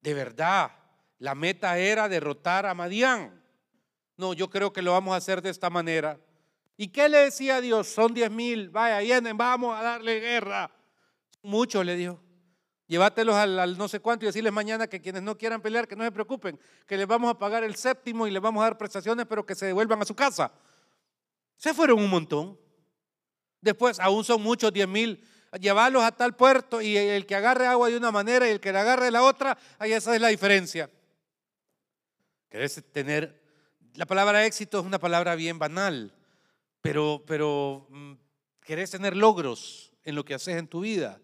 de 0.00 0.14
verdad, 0.14 0.70
la 1.18 1.34
meta 1.34 1.78
era 1.78 2.08
derrotar 2.08 2.66
a 2.66 2.74
Madián. 2.74 3.42
No, 4.16 4.32
yo 4.32 4.48
creo 4.48 4.72
que 4.72 4.82
lo 4.82 4.92
vamos 4.92 5.14
a 5.14 5.16
hacer 5.16 5.42
de 5.42 5.50
esta 5.50 5.70
manera. 5.70 6.18
¿Y 6.76 6.88
qué 6.88 7.08
le 7.08 7.18
decía 7.18 7.56
a 7.56 7.60
Dios? 7.60 7.88
Son 7.88 8.12
diez 8.12 8.30
mil, 8.30 8.70
vaya, 8.70 8.98
vienen, 8.98 9.36
vamos 9.36 9.78
a 9.78 9.82
darle 9.82 10.20
guerra. 10.20 10.70
Mucho 11.42 11.82
le 11.82 11.96
dio. 11.96 12.20
Llévatelos 12.86 13.34
al, 13.34 13.76
no 13.76 13.88
sé 13.88 14.00
cuánto 14.00 14.24
y 14.24 14.28
decirles 14.28 14.52
mañana 14.52 14.86
que 14.86 15.00
quienes 15.00 15.22
no 15.22 15.36
quieran 15.36 15.60
pelear, 15.60 15.88
que 15.88 15.96
no 15.96 16.04
se 16.04 16.12
preocupen, 16.12 16.58
que 16.86 16.96
les 16.96 17.06
vamos 17.06 17.30
a 17.30 17.38
pagar 17.38 17.64
el 17.64 17.74
séptimo 17.74 18.26
y 18.26 18.30
les 18.30 18.40
vamos 18.40 18.60
a 18.60 18.66
dar 18.66 18.78
prestaciones, 18.78 19.26
pero 19.26 19.44
que 19.44 19.54
se 19.56 19.66
devuelvan 19.66 20.00
a 20.02 20.04
su 20.04 20.14
casa. 20.14 20.52
Se 21.56 21.74
fueron 21.74 21.98
un 21.98 22.08
montón. 22.08 22.58
Después, 23.60 23.98
aún 23.98 24.22
son 24.22 24.40
muchos, 24.40 24.72
diez 24.72 24.86
mil. 24.86 25.26
Llevarlos 25.60 26.02
a 26.02 26.12
tal 26.12 26.34
puerto 26.36 26.80
y 26.80 26.96
el 26.96 27.26
que 27.26 27.34
agarre 27.34 27.66
agua 27.66 27.88
de 27.88 27.96
una 27.96 28.10
manera 28.10 28.46
y 28.46 28.50
el 28.50 28.60
que 28.60 28.72
la 28.72 28.82
agarre 28.82 29.06
de 29.06 29.10
la 29.10 29.22
otra, 29.22 29.56
ahí 29.78 29.92
esa 29.92 30.14
es 30.14 30.20
la 30.20 30.28
diferencia. 30.28 30.90
Querés 32.48 32.82
tener, 32.92 33.42
la 33.94 34.06
palabra 34.06 34.44
éxito 34.44 34.80
es 34.80 34.86
una 34.86 34.98
palabra 34.98 35.34
bien 35.34 35.58
banal, 35.58 36.12
pero, 36.82 37.22
pero 37.26 37.86
mm, 37.90 38.12
querés 38.60 38.90
tener 38.90 39.16
logros 39.16 39.92
en 40.04 40.14
lo 40.14 40.24
que 40.24 40.34
haces 40.34 40.56
en 40.56 40.68
tu 40.68 40.80
vida 40.80 41.20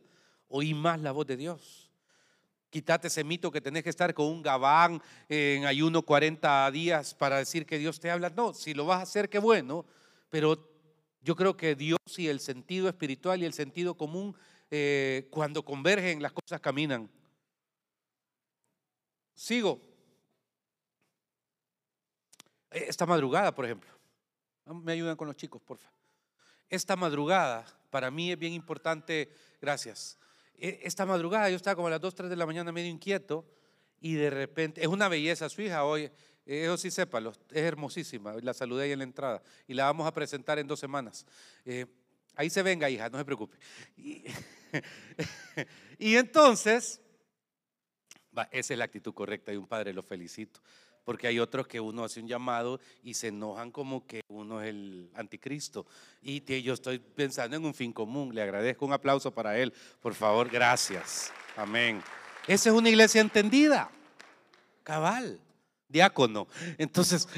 oí 0.53 0.75
más 0.75 1.01
la 1.01 1.13
voz 1.13 1.27
de 1.27 1.37
Dios. 1.37 1.91
Quítate 2.71 3.09
ese 3.09 3.25
mito 3.25 3.51
que 3.51 3.61
tenés 3.61 3.83
que 3.83 3.91
estar 3.91 4.15
con 4.15 4.27
un 4.27 4.43
gabán 4.43 5.03
en 5.29 5.67
ayuno 5.67 6.03
40 6.03 6.71
días 6.71 7.15
para 7.15 7.39
decir 7.39 7.67
que 7.67 7.79
Dios 7.79 8.01
te 8.01 8.11
habla. 8.11 8.31
No, 8.31 8.55
si 8.55 8.73
lo 8.73 8.87
vas 8.87 9.01
a 9.01 9.03
hacer, 9.03 9.29
qué 9.29 9.39
bueno, 9.39 9.85
pero 10.31 10.57
yo 11.23 11.37
creo 11.37 11.57
que 11.57 11.75
Dios 11.75 11.99
y 12.17 12.29
el 12.29 12.41
sentido 12.41 12.89
espiritual 12.89 13.41
y 13.43 13.47
el 13.47 13.53
sentido 13.53 13.97
común, 13.97 14.37
eh, 14.71 15.29
cuando 15.31 15.65
convergen, 15.65 16.21
las 16.21 16.33
cosas 16.33 16.61
caminan. 16.61 17.09
Sigo. 19.35 19.81
Eh, 22.71 22.87
esta 22.89 23.07
madrugada, 23.07 23.55
por 23.55 23.65
ejemplo. 23.65 23.91
Me 24.67 24.93
ayudan 24.93 25.17
con 25.17 25.29
los 25.29 25.37
chicos, 25.37 25.63
porfa. 25.63 25.91
Esta 26.69 26.97
madrugada, 26.97 27.67
para 27.91 28.11
mí 28.11 28.33
es 28.33 28.39
bien 28.39 28.53
importante, 28.53 29.31
gracias. 29.61 30.19
E, 30.55 30.81
esta 30.83 31.05
madrugada 31.07 31.51
yo 31.51 31.57
estaba 31.57 31.77
como 31.77 31.89
a 31.89 31.91
las 31.91 32.01
2, 32.01 32.15
3 32.15 32.31
de 32.31 32.37
la 32.37 32.47
mañana 32.47 32.73
medio 32.73 32.91
inquieto 32.91 33.47
y 34.01 34.15
de 34.15 34.31
repente, 34.31 34.81
es 34.81 34.89
una 34.89 35.09
belleza 35.09 35.49
su 35.49 35.63
hija 35.63 35.85
hoy, 35.85 36.11
eso 36.45 36.77
sí 36.77 36.91
sépalo, 36.91 37.33
es 37.51 37.63
hermosísima, 37.63 38.35
la 38.43 38.53
saludé 38.53 38.85
ahí 38.85 38.93
en 38.93 38.99
la 38.99 39.05
entrada 39.05 39.43
y 39.67 39.75
la 39.75 39.85
vamos 39.85 40.07
a 40.07 40.13
presentar 40.13 40.59
en 40.59 40.67
dos 40.67 40.81
semanas. 40.81 41.25
Eh, 41.65 41.87
ahí 42.35 42.51
se 42.51 42.63
venga 42.63 42.91
hija, 42.91 43.09
no 43.09 43.19
se 43.19 43.25
preocupe. 43.25 43.57
Y, 43.97 44.25
entonces, 46.17 47.01
esa 48.51 48.75
es 48.75 48.79
la 48.79 48.85
actitud 48.85 49.15
correcta 49.15 49.53
de 49.53 49.59
un 49.59 49.67
padre, 49.67 49.93
lo 49.93 50.03
felicito 50.03 50.61
porque 51.05 51.27
hay 51.27 51.41
otros 51.41 51.67
que 51.67 51.81
uno 51.81 52.05
hace 52.05 52.21
un 52.21 52.29
llamado 52.29 52.81
y 53.03 53.15
se 53.15 53.29
enojan 53.29 53.73
como 53.73 54.07
que 54.07 54.21
uno 54.29 54.63
es 54.63 54.69
el 54.69 55.11
anticristo. 55.15 55.85
Y 56.21 56.63
yo 56.63 56.75
estoy 56.75 57.01
pensando 57.01 57.57
en 57.57 57.65
un 57.65 57.75
fin 57.75 57.93
común. 57.93 58.33
Le 58.33 58.41
agradezco 58.41 58.87
un 58.87 58.93
aplauso 58.93 59.33
para 59.33 59.59
él. 59.59 59.75
Por 60.01 60.15
favor, 60.15 60.49
gracias. 60.49 61.33
Amén. 61.57 62.01
Esa 62.47 62.71
es 62.71 62.75
una 62.77 62.89
iglesia 62.89 63.21
entendida. 63.21 63.91
Cabal. 64.85 65.41
Diácono. 65.93 66.49
Entonces, 66.79 67.29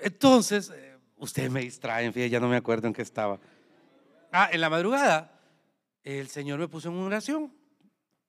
entonces, 0.00 0.70
eh, 0.70 0.96
ustedes 1.18 1.50
me 1.50 1.60
distraen, 1.60 2.12
fíjense, 2.12 2.30
ya 2.30 2.40
no 2.40 2.48
me 2.48 2.56
acuerdo 2.56 2.88
en 2.88 2.94
qué 2.94 3.02
estaba. 3.02 3.38
Ah, 4.32 4.48
en 4.52 4.60
la 4.60 4.70
madrugada, 4.70 5.40
el 6.02 6.28
Señor 6.28 6.58
me 6.58 6.68
puso 6.68 6.88
en 6.88 6.94
una 6.94 7.06
oración. 7.06 7.52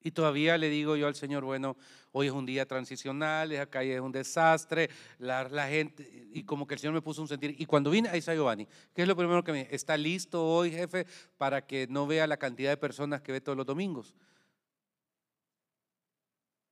Y 0.02 0.12
todavía 0.12 0.56
le 0.56 0.70
digo 0.70 0.96
yo 0.96 1.06
al 1.06 1.14
Señor, 1.14 1.44
bueno, 1.44 1.76
hoy 2.12 2.28
es 2.28 2.32
un 2.32 2.46
día 2.46 2.64
transicional, 2.66 3.52
esa 3.52 3.66
calle 3.66 3.96
es 3.96 4.00
un 4.00 4.12
desastre, 4.12 4.88
la, 5.18 5.68
gente, 5.68 6.28
y 6.32 6.42
como 6.44 6.66
que 6.66 6.72
el 6.72 6.80
Señor 6.80 6.94
me 6.94 7.02
puso 7.02 7.20
un 7.20 7.28
sentir. 7.28 7.54
Y 7.58 7.66
cuando 7.66 7.90
vine, 7.90 8.08
ahí 8.08 8.20
está 8.20 8.34
Giovanni, 8.34 8.66
¿qué 8.94 9.02
es 9.02 9.08
lo 9.08 9.14
primero 9.14 9.44
que 9.44 9.52
me 9.52 9.58
dice? 9.58 9.74
¿Está 9.74 9.98
listo 9.98 10.42
hoy, 10.42 10.70
jefe, 10.70 11.06
para 11.36 11.66
que 11.66 11.86
no 11.86 12.06
vea 12.06 12.26
la 12.26 12.38
cantidad 12.38 12.70
de 12.70 12.78
personas 12.78 13.20
que 13.20 13.32
ve 13.32 13.42
todos 13.42 13.58
los 13.58 13.66
domingos? 13.66 14.14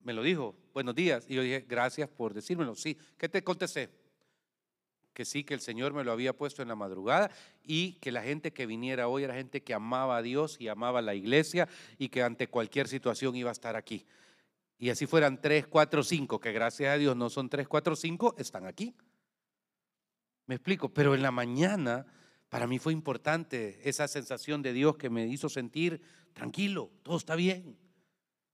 Me 0.08 0.14
lo 0.14 0.22
dijo, 0.22 0.56
buenos 0.72 0.94
días. 0.94 1.26
Y 1.28 1.34
yo 1.34 1.42
dije, 1.42 1.66
gracias 1.68 2.08
por 2.08 2.32
decírmelo. 2.32 2.74
Sí, 2.74 2.96
¿qué 3.18 3.28
te 3.28 3.44
contesté? 3.44 3.90
que 5.12 5.26
sí, 5.26 5.44
que 5.44 5.52
el 5.52 5.60
Señor 5.60 5.92
me 5.92 6.02
lo 6.02 6.12
había 6.12 6.34
puesto 6.34 6.62
en 6.62 6.68
la 6.68 6.76
madrugada 6.76 7.30
y 7.62 7.94
que 7.94 8.10
la 8.10 8.22
gente 8.22 8.54
que 8.54 8.64
viniera 8.64 9.06
hoy 9.08 9.24
era 9.24 9.34
gente 9.34 9.62
que 9.62 9.74
amaba 9.74 10.16
a 10.16 10.22
Dios 10.22 10.56
y 10.60 10.68
amaba 10.68 11.00
a 11.00 11.02
la 11.02 11.14
iglesia 11.14 11.68
y 11.98 12.08
que 12.08 12.22
ante 12.22 12.48
cualquier 12.48 12.88
situación 12.88 13.36
iba 13.36 13.50
a 13.50 13.52
estar 13.52 13.76
aquí. 13.76 14.06
Y 14.78 14.88
así 14.88 15.04
fueran 15.04 15.42
tres, 15.42 15.66
cuatro, 15.66 16.02
cinco, 16.02 16.40
que 16.40 16.52
gracias 16.52 16.94
a 16.94 16.96
Dios 16.96 17.14
no 17.14 17.28
son 17.28 17.50
tres, 17.50 17.68
cuatro, 17.68 17.96
cinco, 17.96 18.34
están 18.38 18.64
aquí. 18.64 18.94
Me 20.46 20.54
explico, 20.54 20.88
pero 20.88 21.14
en 21.14 21.20
la 21.20 21.32
mañana 21.32 22.06
para 22.48 22.66
mí 22.66 22.78
fue 22.78 22.94
importante 22.94 23.78
esa 23.86 24.08
sensación 24.08 24.62
de 24.62 24.72
Dios 24.72 24.96
que 24.96 25.10
me 25.10 25.26
hizo 25.26 25.50
sentir 25.50 26.00
tranquilo, 26.32 26.92
todo 27.02 27.18
está 27.18 27.34
bien, 27.34 27.76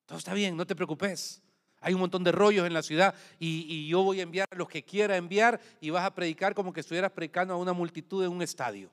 todo 0.06 0.18
está 0.18 0.34
bien, 0.34 0.56
no 0.56 0.66
te 0.66 0.74
preocupes. 0.74 1.43
Hay 1.85 1.92
un 1.92 2.01
montón 2.01 2.25
de 2.25 2.33
rollos 2.33 2.66
en 2.66 2.73
la 2.73 2.83
ciudad 2.83 3.14
y, 3.38 3.87
yo 3.87 4.03
voy 4.03 4.20
a 4.20 4.23
enviar 4.23 4.49
a 4.51 4.57
los 4.57 4.68
que 4.70 4.83
quiera 4.83 5.18
enviar 5.18 5.61
y 5.83 5.90
vas 5.90 6.03
a 6.03 6.14
predicar 6.14 6.55
como 6.55 6.73
que 6.73 6.81
estuvieras 6.81 7.12
predicando 7.12 7.53
a 7.53 7.59
una 7.59 7.75
multitud 7.75 8.25
en 8.25 8.31
un 8.31 8.40
estadio. 8.40 8.90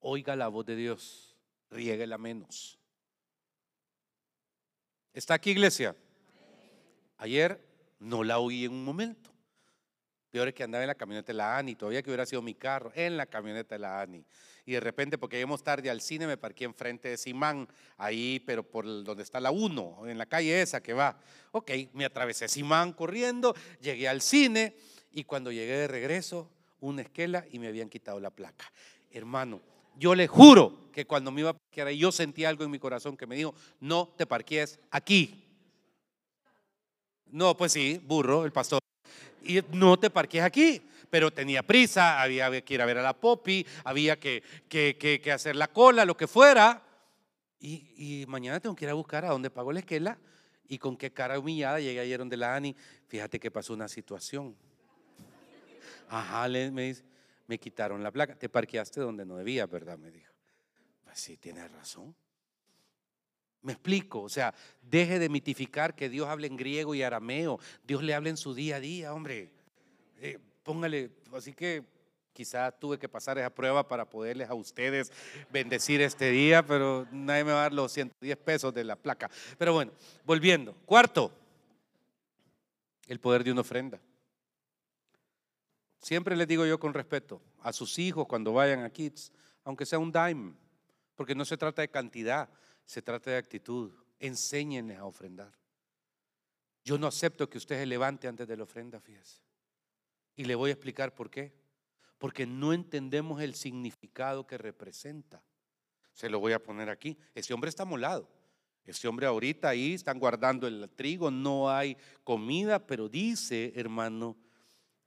Oiga 0.00 0.34
la 0.34 0.48
voz 0.48 0.66
de 0.66 0.74
Dios, 0.74 1.36
riéguela 1.70 2.18
menos. 2.18 2.76
¿Está 5.12 5.34
aquí 5.34 5.50
iglesia? 5.50 5.94
Ayer 7.18 7.64
no 8.00 8.24
la 8.24 8.40
oí 8.40 8.64
en 8.64 8.72
un 8.72 8.84
momento. 8.84 9.35
Peor 10.30 10.48
es 10.48 10.54
que 10.54 10.64
andaba 10.64 10.84
en 10.84 10.88
la 10.88 10.94
camioneta 10.94 11.28
de 11.28 11.34
la 11.38 11.56
ANI, 11.56 11.74
todavía 11.74 12.02
que 12.02 12.10
hubiera 12.10 12.26
sido 12.26 12.42
mi 12.42 12.54
carro, 12.54 12.92
en 12.94 13.16
la 13.16 13.26
camioneta 13.26 13.74
de 13.74 13.78
la 13.78 14.00
ANI 14.00 14.24
y 14.66 14.72
de 14.72 14.80
repente, 14.80 15.16
porque 15.16 15.38
íbamos 15.38 15.62
tarde 15.62 15.88
al 15.88 16.00
cine, 16.00 16.26
me 16.26 16.36
parqué 16.36 16.64
enfrente 16.64 17.08
de 17.08 17.16
Simán, 17.16 17.68
ahí, 17.96 18.42
pero 18.44 18.64
por 18.64 18.84
donde 19.04 19.22
está 19.22 19.38
la 19.38 19.52
1, 19.52 20.08
en 20.08 20.18
la 20.18 20.26
calle 20.26 20.60
esa 20.60 20.82
que 20.82 20.92
va. 20.92 21.16
Ok, 21.52 21.70
me 21.92 22.04
atravesé 22.04 22.48
Simán 22.48 22.92
corriendo, 22.92 23.54
llegué 23.80 24.08
al 24.08 24.20
cine 24.20 24.76
y 25.12 25.22
cuando 25.22 25.52
llegué 25.52 25.76
de 25.76 25.88
regreso, 25.88 26.50
una 26.80 27.02
esquela 27.02 27.46
y 27.52 27.60
me 27.60 27.68
habían 27.68 27.88
quitado 27.88 28.18
la 28.18 28.30
placa. 28.30 28.70
Hermano, 29.12 29.60
yo 29.96 30.16
le 30.16 30.26
juro 30.26 30.90
que 30.92 31.06
cuando 31.06 31.30
me 31.30 31.42
iba 31.42 31.50
a 31.50 31.54
parquear 31.54 31.90
yo 31.90 32.10
sentí 32.10 32.44
algo 32.44 32.64
en 32.64 32.70
mi 32.70 32.80
corazón 32.80 33.16
que 33.16 33.26
me 33.26 33.36
dijo, 33.36 33.54
no 33.78 34.14
te 34.18 34.26
parques 34.26 34.80
aquí. 34.90 35.44
No, 37.26 37.56
pues 37.56 37.72
sí, 37.72 38.00
burro, 38.04 38.44
el 38.44 38.52
pastor. 38.52 38.80
Y 39.46 39.62
no 39.72 39.98
te 39.98 40.10
parques 40.10 40.42
aquí 40.42 40.82
pero 41.10 41.30
tenía 41.30 41.62
prisa, 41.62 42.20
había 42.20 42.60
que 42.62 42.74
ir 42.74 42.82
a 42.82 42.86
ver 42.86 42.98
a 42.98 43.02
la 43.02 43.18
Popi, 43.18 43.66
había 43.84 44.18
que, 44.18 44.42
que, 44.68 45.32
hacer 45.32 45.56
la 45.56 45.68
cola, 45.68 46.04
lo 46.04 46.16
que 46.16 46.26
fuera. 46.26 46.82
Y, 47.58 48.24
mañana 48.28 48.60
tengo 48.60 48.76
que 48.76 48.84
ir 48.84 48.90
a 48.90 48.94
buscar 48.94 49.24
a 49.24 49.30
dónde 49.30 49.50
pagó 49.50 49.72
la 49.72 49.80
esquela 49.80 50.18
y 50.68 50.78
con 50.78 50.96
qué 50.96 51.12
cara 51.12 51.38
humillada 51.38 51.80
llegué 51.80 52.00
ayer 52.00 52.18
donde 52.18 52.36
la 52.36 52.54
Ani. 52.54 52.76
Fíjate 53.08 53.40
que 53.40 53.50
pasó 53.50 53.72
una 53.72 53.88
situación. 53.88 54.56
Ajá, 56.08 56.48
me 56.48 56.82
dice, 56.82 57.04
me 57.46 57.58
quitaron 57.58 58.02
la 58.02 58.10
placa. 58.10 58.36
Te 58.36 58.48
parqueaste 58.48 59.00
donde 59.00 59.24
no 59.24 59.36
debía, 59.36 59.66
¿verdad? 59.66 59.98
Me 59.98 60.10
dijo. 60.10 60.32
Pues 61.04 61.18
sí, 61.18 61.36
tienes 61.36 61.70
razón. 61.72 62.14
Me 63.66 63.72
explico, 63.72 64.22
o 64.22 64.28
sea, 64.28 64.54
deje 64.80 65.18
de 65.18 65.28
mitificar 65.28 65.96
que 65.96 66.08
Dios 66.08 66.28
hable 66.28 66.46
en 66.46 66.56
griego 66.56 66.94
y 66.94 67.02
arameo. 67.02 67.58
Dios 67.84 68.00
le 68.00 68.14
habla 68.14 68.28
en 68.28 68.36
su 68.36 68.54
día 68.54 68.76
a 68.76 68.80
día, 68.80 69.12
hombre. 69.12 69.50
Eh, 70.20 70.38
póngale, 70.62 71.10
así 71.32 71.52
que 71.52 71.82
quizá 72.32 72.70
tuve 72.70 72.96
que 72.96 73.08
pasar 73.08 73.38
esa 73.38 73.50
prueba 73.50 73.88
para 73.88 74.08
poderles 74.08 74.48
a 74.48 74.54
ustedes 74.54 75.10
bendecir 75.50 76.00
este 76.00 76.30
día, 76.30 76.64
pero 76.64 77.08
nadie 77.10 77.42
me 77.42 77.50
va 77.50 77.58
a 77.58 77.62
dar 77.62 77.72
los 77.72 77.90
110 77.90 78.36
pesos 78.36 78.72
de 78.72 78.84
la 78.84 78.94
placa. 78.94 79.28
Pero 79.58 79.72
bueno, 79.72 79.90
volviendo. 80.24 80.72
Cuarto, 80.86 81.32
el 83.08 83.18
poder 83.18 83.42
de 83.42 83.50
una 83.50 83.62
ofrenda. 83.62 83.98
Siempre 85.98 86.36
les 86.36 86.46
digo 86.46 86.64
yo 86.66 86.78
con 86.78 86.94
respeto 86.94 87.42
a 87.62 87.72
sus 87.72 87.98
hijos 87.98 88.28
cuando 88.28 88.52
vayan 88.52 88.84
a 88.84 88.90
Kids, 88.90 89.32
aunque 89.64 89.84
sea 89.84 89.98
un 89.98 90.12
dime, 90.12 90.54
porque 91.16 91.34
no 91.34 91.44
se 91.44 91.56
trata 91.56 91.82
de 91.82 91.88
cantidad, 91.88 92.48
se 92.86 93.02
trata 93.02 93.30
de 93.32 93.36
actitud. 93.36 93.92
Enséñenles 94.18 94.98
a 94.98 95.04
ofrendar. 95.04 95.52
Yo 96.84 96.96
no 96.96 97.08
acepto 97.08 97.50
que 97.50 97.58
usted 97.58 97.78
se 97.78 97.86
levante 97.86 98.28
antes 98.28 98.46
de 98.46 98.56
la 98.56 98.62
ofrenda, 98.62 99.00
fíjese. 99.00 99.42
Y 100.36 100.44
le 100.44 100.54
voy 100.54 100.70
a 100.70 100.72
explicar 100.72 101.14
por 101.14 101.28
qué. 101.28 101.52
Porque 102.16 102.46
no 102.46 102.72
entendemos 102.72 103.42
el 103.42 103.54
significado 103.54 104.46
que 104.46 104.56
representa. 104.56 105.42
Se 106.12 106.30
lo 106.30 106.40
voy 106.40 106.52
a 106.52 106.62
poner 106.62 106.88
aquí. 106.88 107.18
Ese 107.34 107.52
hombre 107.52 107.68
está 107.68 107.84
molado. 107.84 108.30
Ese 108.86 109.08
hombre 109.08 109.26
ahorita 109.26 109.68
ahí 109.68 109.94
están 109.94 110.20
guardando 110.20 110.68
el 110.68 110.88
trigo, 110.94 111.28
no 111.28 111.68
hay 111.68 111.96
comida, 112.22 112.86
pero 112.86 113.08
dice, 113.08 113.72
hermano, 113.74 114.36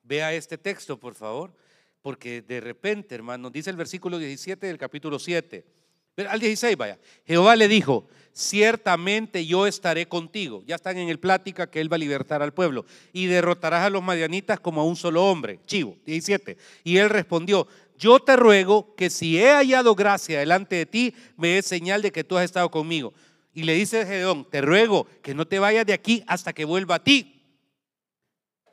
vea 0.04 0.34
este 0.34 0.58
texto, 0.58 1.00
por 1.00 1.16
favor, 1.16 1.56
porque 2.02 2.42
de 2.42 2.60
repente, 2.60 3.16
hermano, 3.16 3.50
dice 3.50 3.70
el 3.70 3.78
versículo 3.78 4.18
17 4.18 4.68
del 4.68 4.78
capítulo 4.78 5.18
7. 5.18 5.79
Al 6.28 6.40
16, 6.40 6.76
vaya. 6.76 6.98
Jehová 7.26 7.56
le 7.56 7.68
dijo, 7.68 8.08
ciertamente 8.34 9.46
yo 9.46 9.68
estaré 9.68 10.08
contigo. 10.08 10.64
Ya 10.66 10.76
están 10.76 10.98
en 10.98 11.10
el 11.10 11.20
plática 11.20 11.70
que 11.70 11.82
él 11.82 11.92
va 11.92 11.96
a 11.96 12.00
libertar 12.00 12.42
al 12.42 12.54
pueblo. 12.54 12.86
Y 13.14 13.28
derrotarás 13.28 13.86
a 13.86 13.90
los 13.90 14.04
madianitas 14.04 14.60
como 14.60 14.82
a 14.82 14.86
un 14.86 14.96
solo 14.96 15.26
hombre. 15.26 15.60
Chivo, 15.66 15.98
17. 16.06 16.58
Y 16.84 16.98
él 16.98 17.10
respondió, 17.10 17.68
yo 17.98 18.20
te 18.20 18.38
ruego 18.38 18.96
que 18.96 19.10
si 19.10 19.38
he 19.38 19.52
hallado 19.52 19.94
gracia 19.94 20.40
delante 20.40 20.78
de 20.78 20.86
ti, 20.86 21.14
me 21.36 21.50
des 21.50 21.66
señal 21.66 22.02
de 22.02 22.12
que 22.12 22.24
tú 22.24 22.38
has 22.38 22.46
estado 22.46 22.72
conmigo. 22.72 23.14
Y 23.54 23.64
le 23.64 23.74
dice 23.74 24.06
Gedeón, 24.06 24.48
te 24.50 24.62
ruego 24.62 25.06
que 25.22 25.34
no 25.34 25.46
te 25.46 25.60
vayas 25.60 25.86
de 25.86 25.92
aquí 25.92 26.24
hasta 26.26 26.54
que 26.54 26.64
vuelva 26.64 26.96
a 26.96 27.04
ti. 27.04 27.44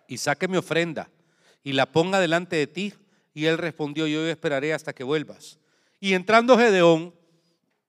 Y 0.07 0.19
saque 0.19 0.47
mi 0.47 0.57
ofrenda 0.57 1.11
y 1.65 1.73
la 1.73 1.91
ponga 1.91 2.21
delante 2.21 2.55
de 2.55 2.69
ti. 2.69 2.95
Y 3.35 3.47
él 3.47 3.59
respondió, 3.59 4.07
yo 4.07 4.25
esperaré 4.29 4.73
hasta 4.73 4.93
que 4.93 5.03
vuelvas. 5.03 5.59
Y 5.99 6.15
entrando 6.15 6.57
Gedeón, 6.57 7.13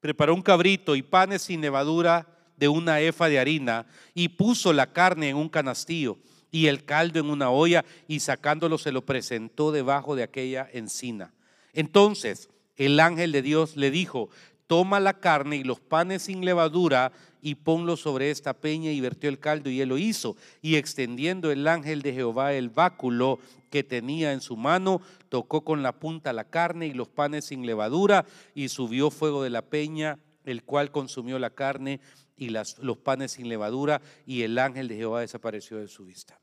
preparó 0.07 0.33
un 0.33 0.41
cabrito 0.41 0.95
y 0.95 1.01
panes 1.01 1.41
sin 1.41 1.59
levadura 1.59 2.25
de 2.55 2.69
una 2.69 3.01
efa 3.01 3.27
de 3.27 3.39
harina 3.39 3.85
y 4.13 4.29
puso 4.29 4.71
la 4.71 4.93
carne 4.93 5.27
en 5.27 5.35
un 5.35 5.49
canastillo 5.49 6.17
y 6.49 6.67
el 6.67 6.85
caldo 6.85 7.19
en 7.19 7.29
una 7.29 7.49
olla 7.49 7.83
y 8.07 8.21
sacándolo 8.21 8.77
se 8.77 8.93
lo 8.93 9.05
presentó 9.05 9.73
debajo 9.73 10.15
de 10.15 10.23
aquella 10.23 10.69
encina. 10.71 11.33
Entonces 11.73 12.49
el 12.77 13.01
ángel 13.01 13.33
de 13.33 13.41
Dios 13.41 13.75
le 13.75 13.91
dijo, 13.91 14.29
toma 14.67 14.99
la 14.99 15.19
carne 15.19 15.55
y 15.55 15.63
los 15.63 15.79
panes 15.79 16.23
sin 16.23 16.45
levadura 16.45 17.11
y 17.41 17.55
ponlo 17.55 17.95
sobre 17.95 18.29
esta 18.29 18.53
peña 18.53 18.91
y 18.91 18.99
vertió 18.99 19.29
el 19.29 19.39
caldo 19.39 19.69
y 19.69 19.81
él 19.81 19.89
lo 19.89 19.97
hizo. 19.97 20.35
Y 20.61 20.75
extendiendo 20.75 21.51
el 21.51 21.67
ángel 21.67 22.01
de 22.01 22.13
Jehová 22.13 22.53
el 22.53 22.69
báculo 22.69 23.39
que 23.69 23.83
tenía 23.83 24.33
en 24.33 24.41
su 24.41 24.57
mano, 24.57 25.01
tocó 25.29 25.63
con 25.63 25.83
la 25.83 25.93
punta 25.93 26.33
la 26.33 26.49
carne 26.49 26.87
y 26.87 26.93
los 26.93 27.07
panes 27.07 27.45
sin 27.45 27.65
levadura 27.65 28.25
y 28.53 28.69
subió 28.69 29.09
fuego 29.09 29.43
de 29.43 29.49
la 29.49 29.61
peña, 29.61 30.19
el 30.43 30.63
cual 30.63 30.91
consumió 30.91 31.39
la 31.39 31.49
carne 31.49 32.01
y 32.35 32.49
los 32.49 32.97
panes 33.03 33.31
sin 33.31 33.49
levadura 33.49 34.01
y 34.25 34.43
el 34.43 34.59
ángel 34.59 34.87
de 34.87 34.95
Jehová 34.95 35.21
desapareció 35.21 35.77
de 35.77 35.87
su 35.87 36.05
vista. 36.05 36.39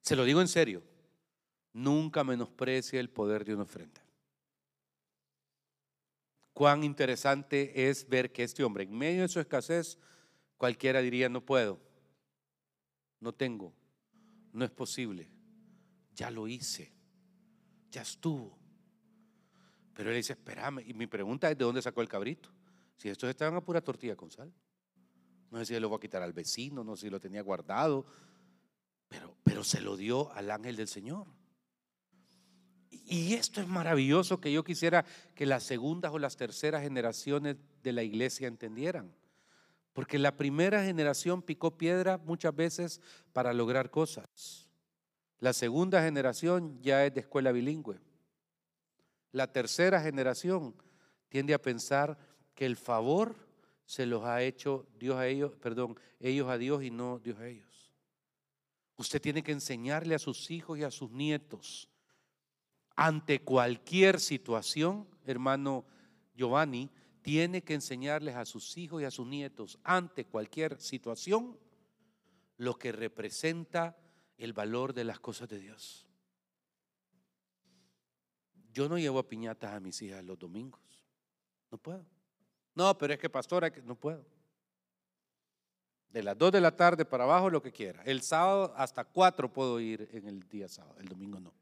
Se 0.00 0.16
lo 0.16 0.24
digo 0.24 0.40
en 0.40 0.48
serio, 0.48 0.82
nunca 1.72 2.24
menosprecie 2.24 2.98
el 2.98 3.08
poder 3.08 3.44
de 3.44 3.54
una 3.54 3.62
ofrenda 3.62 4.01
cuán 6.52 6.84
interesante 6.84 7.88
es 7.88 8.08
ver 8.08 8.32
que 8.32 8.42
este 8.42 8.64
hombre, 8.64 8.84
en 8.84 8.96
medio 8.96 9.22
de 9.22 9.28
su 9.28 9.40
escasez, 9.40 9.98
cualquiera 10.56 11.00
diría, 11.00 11.28
no 11.28 11.44
puedo, 11.44 11.80
no 13.20 13.32
tengo, 13.32 13.72
no 14.52 14.64
es 14.64 14.70
posible, 14.70 15.30
ya 16.14 16.30
lo 16.30 16.46
hice, 16.48 16.92
ya 17.90 18.02
estuvo. 18.02 18.58
Pero 19.94 20.10
él 20.10 20.16
dice, 20.16 20.32
espérame, 20.32 20.80
y 20.86 20.94
mi 20.94 21.06
pregunta 21.06 21.50
es, 21.50 21.58
¿de 21.58 21.64
dónde 21.64 21.82
sacó 21.82 22.00
el 22.00 22.08
cabrito? 22.08 22.50
Si 22.96 23.08
estos 23.08 23.28
estaban 23.28 23.54
a 23.56 23.60
pura 23.60 23.80
tortilla 23.80 24.16
con 24.16 24.30
sal. 24.30 24.52
No 25.50 25.58
sé 25.58 25.66
si 25.66 25.80
lo 25.80 25.88
voy 25.88 25.98
a 25.98 26.00
quitar 26.00 26.22
al 26.22 26.32
vecino, 26.32 26.82
no 26.82 26.96
sé 26.96 27.06
si 27.06 27.10
lo 27.10 27.20
tenía 27.20 27.42
guardado, 27.42 28.06
pero, 29.08 29.36
pero 29.42 29.62
se 29.64 29.82
lo 29.82 29.96
dio 29.96 30.32
al 30.32 30.50
ángel 30.50 30.76
del 30.76 30.88
Señor. 30.88 31.26
Y 33.12 33.34
esto 33.34 33.60
es 33.60 33.68
maravilloso 33.68 34.40
que 34.40 34.50
yo 34.50 34.64
quisiera 34.64 35.04
que 35.34 35.44
las 35.44 35.64
segundas 35.64 36.12
o 36.12 36.18
las 36.18 36.38
terceras 36.38 36.80
generaciones 36.80 37.56
de 37.82 37.92
la 37.92 38.02
iglesia 38.02 38.48
entendieran. 38.48 39.14
Porque 39.92 40.18
la 40.18 40.38
primera 40.38 40.82
generación 40.82 41.42
picó 41.42 41.76
piedra 41.76 42.16
muchas 42.16 42.56
veces 42.56 43.02
para 43.34 43.52
lograr 43.52 43.90
cosas. 43.90 44.70
La 45.40 45.52
segunda 45.52 46.02
generación 46.02 46.80
ya 46.80 47.04
es 47.04 47.12
de 47.12 47.20
escuela 47.20 47.52
bilingüe. 47.52 48.00
La 49.30 49.52
tercera 49.52 50.00
generación 50.00 50.74
tiende 51.28 51.52
a 51.52 51.60
pensar 51.60 52.16
que 52.54 52.64
el 52.64 52.76
favor 52.76 53.36
se 53.84 54.06
los 54.06 54.24
ha 54.24 54.42
hecho 54.42 54.86
Dios 54.98 55.16
a 55.18 55.26
ellos, 55.26 55.52
perdón, 55.60 56.00
ellos 56.18 56.48
a 56.48 56.56
Dios 56.56 56.82
y 56.82 56.90
no 56.90 57.18
Dios 57.18 57.38
a 57.40 57.46
ellos. 57.46 57.92
Usted 58.96 59.20
tiene 59.20 59.42
que 59.42 59.52
enseñarle 59.52 60.14
a 60.14 60.18
sus 60.18 60.50
hijos 60.50 60.78
y 60.78 60.82
a 60.82 60.90
sus 60.90 61.10
nietos 61.10 61.91
ante 62.96 63.40
cualquier 63.40 64.20
situación, 64.20 65.08
hermano 65.24 65.84
Giovanni, 66.34 66.90
tiene 67.22 67.62
que 67.62 67.74
enseñarles 67.74 68.34
a 68.34 68.44
sus 68.44 68.76
hijos 68.76 69.02
y 69.02 69.04
a 69.04 69.10
sus 69.10 69.26
nietos, 69.26 69.78
ante 69.84 70.24
cualquier 70.24 70.80
situación, 70.80 71.58
lo 72.56 72.78
que 72.78 72.92
representa 72.92 73.96
el 74.36 74.52
valor 74.52 74.92
de 74.92 75.04
las 75.04 75.20
cosas 75.20 75.48
de 75.48 75.58
Dios. 75.58 76.06
Yo 78.72 78.88
no 78.88 78.98
llevo 78.98 79.18
a 79.18 79.28
piñatas 79.28 79.72
a 79.72 79.80
mis 79.80 80.00
hijas 80.02 80.24
los 80.24 80.38
domingos. 80.38 80.80
No 81.70 81.78
puedo. 81.78 82.04
No, 82.74 82.96
pero 82.96 83.12
es 83.12 83.18
que 83.18 83.28
pastora, 83.28 83.72
no 83.84 83.94
puedo. 83.94 84.24
De 86.08 86.22
las 86.22 86.36
2 86.36 86.52
de 86.52 86.60
la 86.60 86.74
tarde 86.74 87.04
para 87.04 87.24
abajo, 87.24 87.50
lo 87.50 87.62
que 87.62 87.72
quiera. 87.72 88.02
El 88.04 88.22
sábado 88.22 88.72
hasta 88.76 89.04
4 89.04 89.52
puedo 89.52 89.78
ir 89.80 90.08
en 90.12 90.26
el 90.26 90.48
día 90.48 90.68
sábado, 90.68 90.96
el 90.98 91.08
domingo 91.08 91.38
no. 91.38 91.61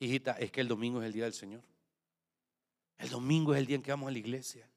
Hijita, 0.00 0.32
es 0.32 0.50
que 0.50 0.60
el 0.60 0.68
domingo 0.68 1.00
es 1.00 1.06
el 1.06 1.12
día 1.12 1.24
del 1.24 1.34
Señor. 1.34 1.62
El 2.98 3.10
domingo 3.10 3.54
es 3.54 3.60
el 3.60 3.66
día 3.66 3.76
en 3.76 3.82
que 3.82 3.90
vamos 3.90 4.08
a 4.08 4.12
la 4.12 4.18
iglesia. 4.18 4.68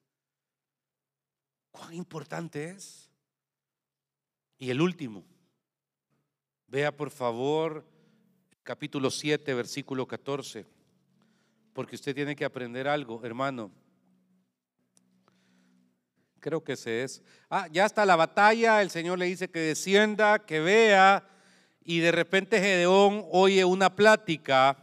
¿Cuán 1.71 1.93
importante 1.93 2.69
es? 2.69 3.10
Y 4.57 4.69
el 4.69 4.81
último. 4.81 5.23
Vea 6.67 6.95
por 6.95 7.10
favor 7.10 7.86
capítulo 8.63 9.10
7, 9.10 9.53
versículo 9.53 10.07
14. 10.07 10.65
Porque 11.73 11.95
usted 11.95 12.15
tiene 12.15 12.36
que 12.36 12.45
aprender 12.45 12.88
algo, 12.88 13.23
hermano. 13.23 13.71
Creo 16.39 16.63
que 16.63 16.73
ese 16.73 17.03
es. 17.03 17.21
Ah, 17.49 17.67
ya 17.71 17.86
está 17.86 18.05
la 18.05 18.15
batalla. 18.15 18.81
El 18.81 18.89
Señor 18.89 19.19
le 19.19 19.25
dice 19.25 19.49
que 19.49 19.60
descienda, 19.60 20.39
que 20.39 20.60
vea. 20.60 21.27
Y 21.84 21.99
de 21.99 22.12
repente 22.12 22.60
Gedeón 22.60 23.25
oye 23.31 23.63
una 23.63 23.95
plática 23.95 24.81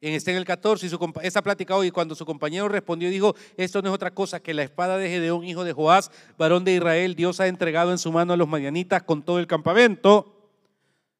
en, 0.00 0.14
este 0.14 0.30
en 0.30 0.38
el 0.38 0.44
14, 0.44 0.86
y 0.86 0.88
su, 0.88 1.12
esa 1.22 1.42
plática 1.42 1.76
hoy, 1.76 1.90
cuando 1.90 2.14
su 2.14 2.24
compañero 2.24 2.68
respondió 2.68 3.10
dijo, 3.10 3.34
esto 3.56 3.82
no 3.82 3.90
es 3.90 3.94
otra 3.94 4.12
cosa 4.12 4.40
que 4.40 4.54
la 4.54 4.62
espada 4.62 4.96
de 4.96 5.08
Gedeón, 5.08 5.44
hijo 5.44 5.64
de 5.64 5.72
Joás, 5.72 6.10
varón 6.38 6.64
de 6.64 6.74
Israel, 6.74 7.14
Dios 7.14 7.40
ha 7.40 7.46
entregado 7.46 7.90
en 7.90 7.98
su 7.98 8.10
mano 8.10 8.32
a 8.32 8.36
los 8.36 8.48
madianitas 8.48 9.02
con 9.02 9.22
todo 9.22 9.38
el 9.38 9.46
campamento. 9.46 10.48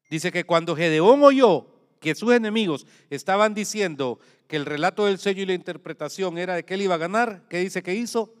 Dice 0.09 0.31
que 0.31 0.45
cuando 0.45 0.75
Gedeón 0.75 1.23
oyó 1.23 1.67
que 1.99 2.15
sus 2.15 2.33
enemigos 2.33 2.87
estaban 3.11 3.53
diciendo 3.53 4.19
que 4.47 4.55
el 4.55 4.65
relato 4.65 5.05
del 5.05 5.19
sello 5.19 5.43
y 5.43 5.45
la 5.45 5.53
interpretación 5.53 6.37
era 6.37 6.55
de 6.55 6.65
que 6.65 6.73
él 6.73 6.81
iba 6.81 6.95
a 6.95 6.97
ganar, 6.97 7.43
¿qué 7.47 7.59
dice 7.59 7.83
que 7.83 7.93
hizo? 7.93 8.33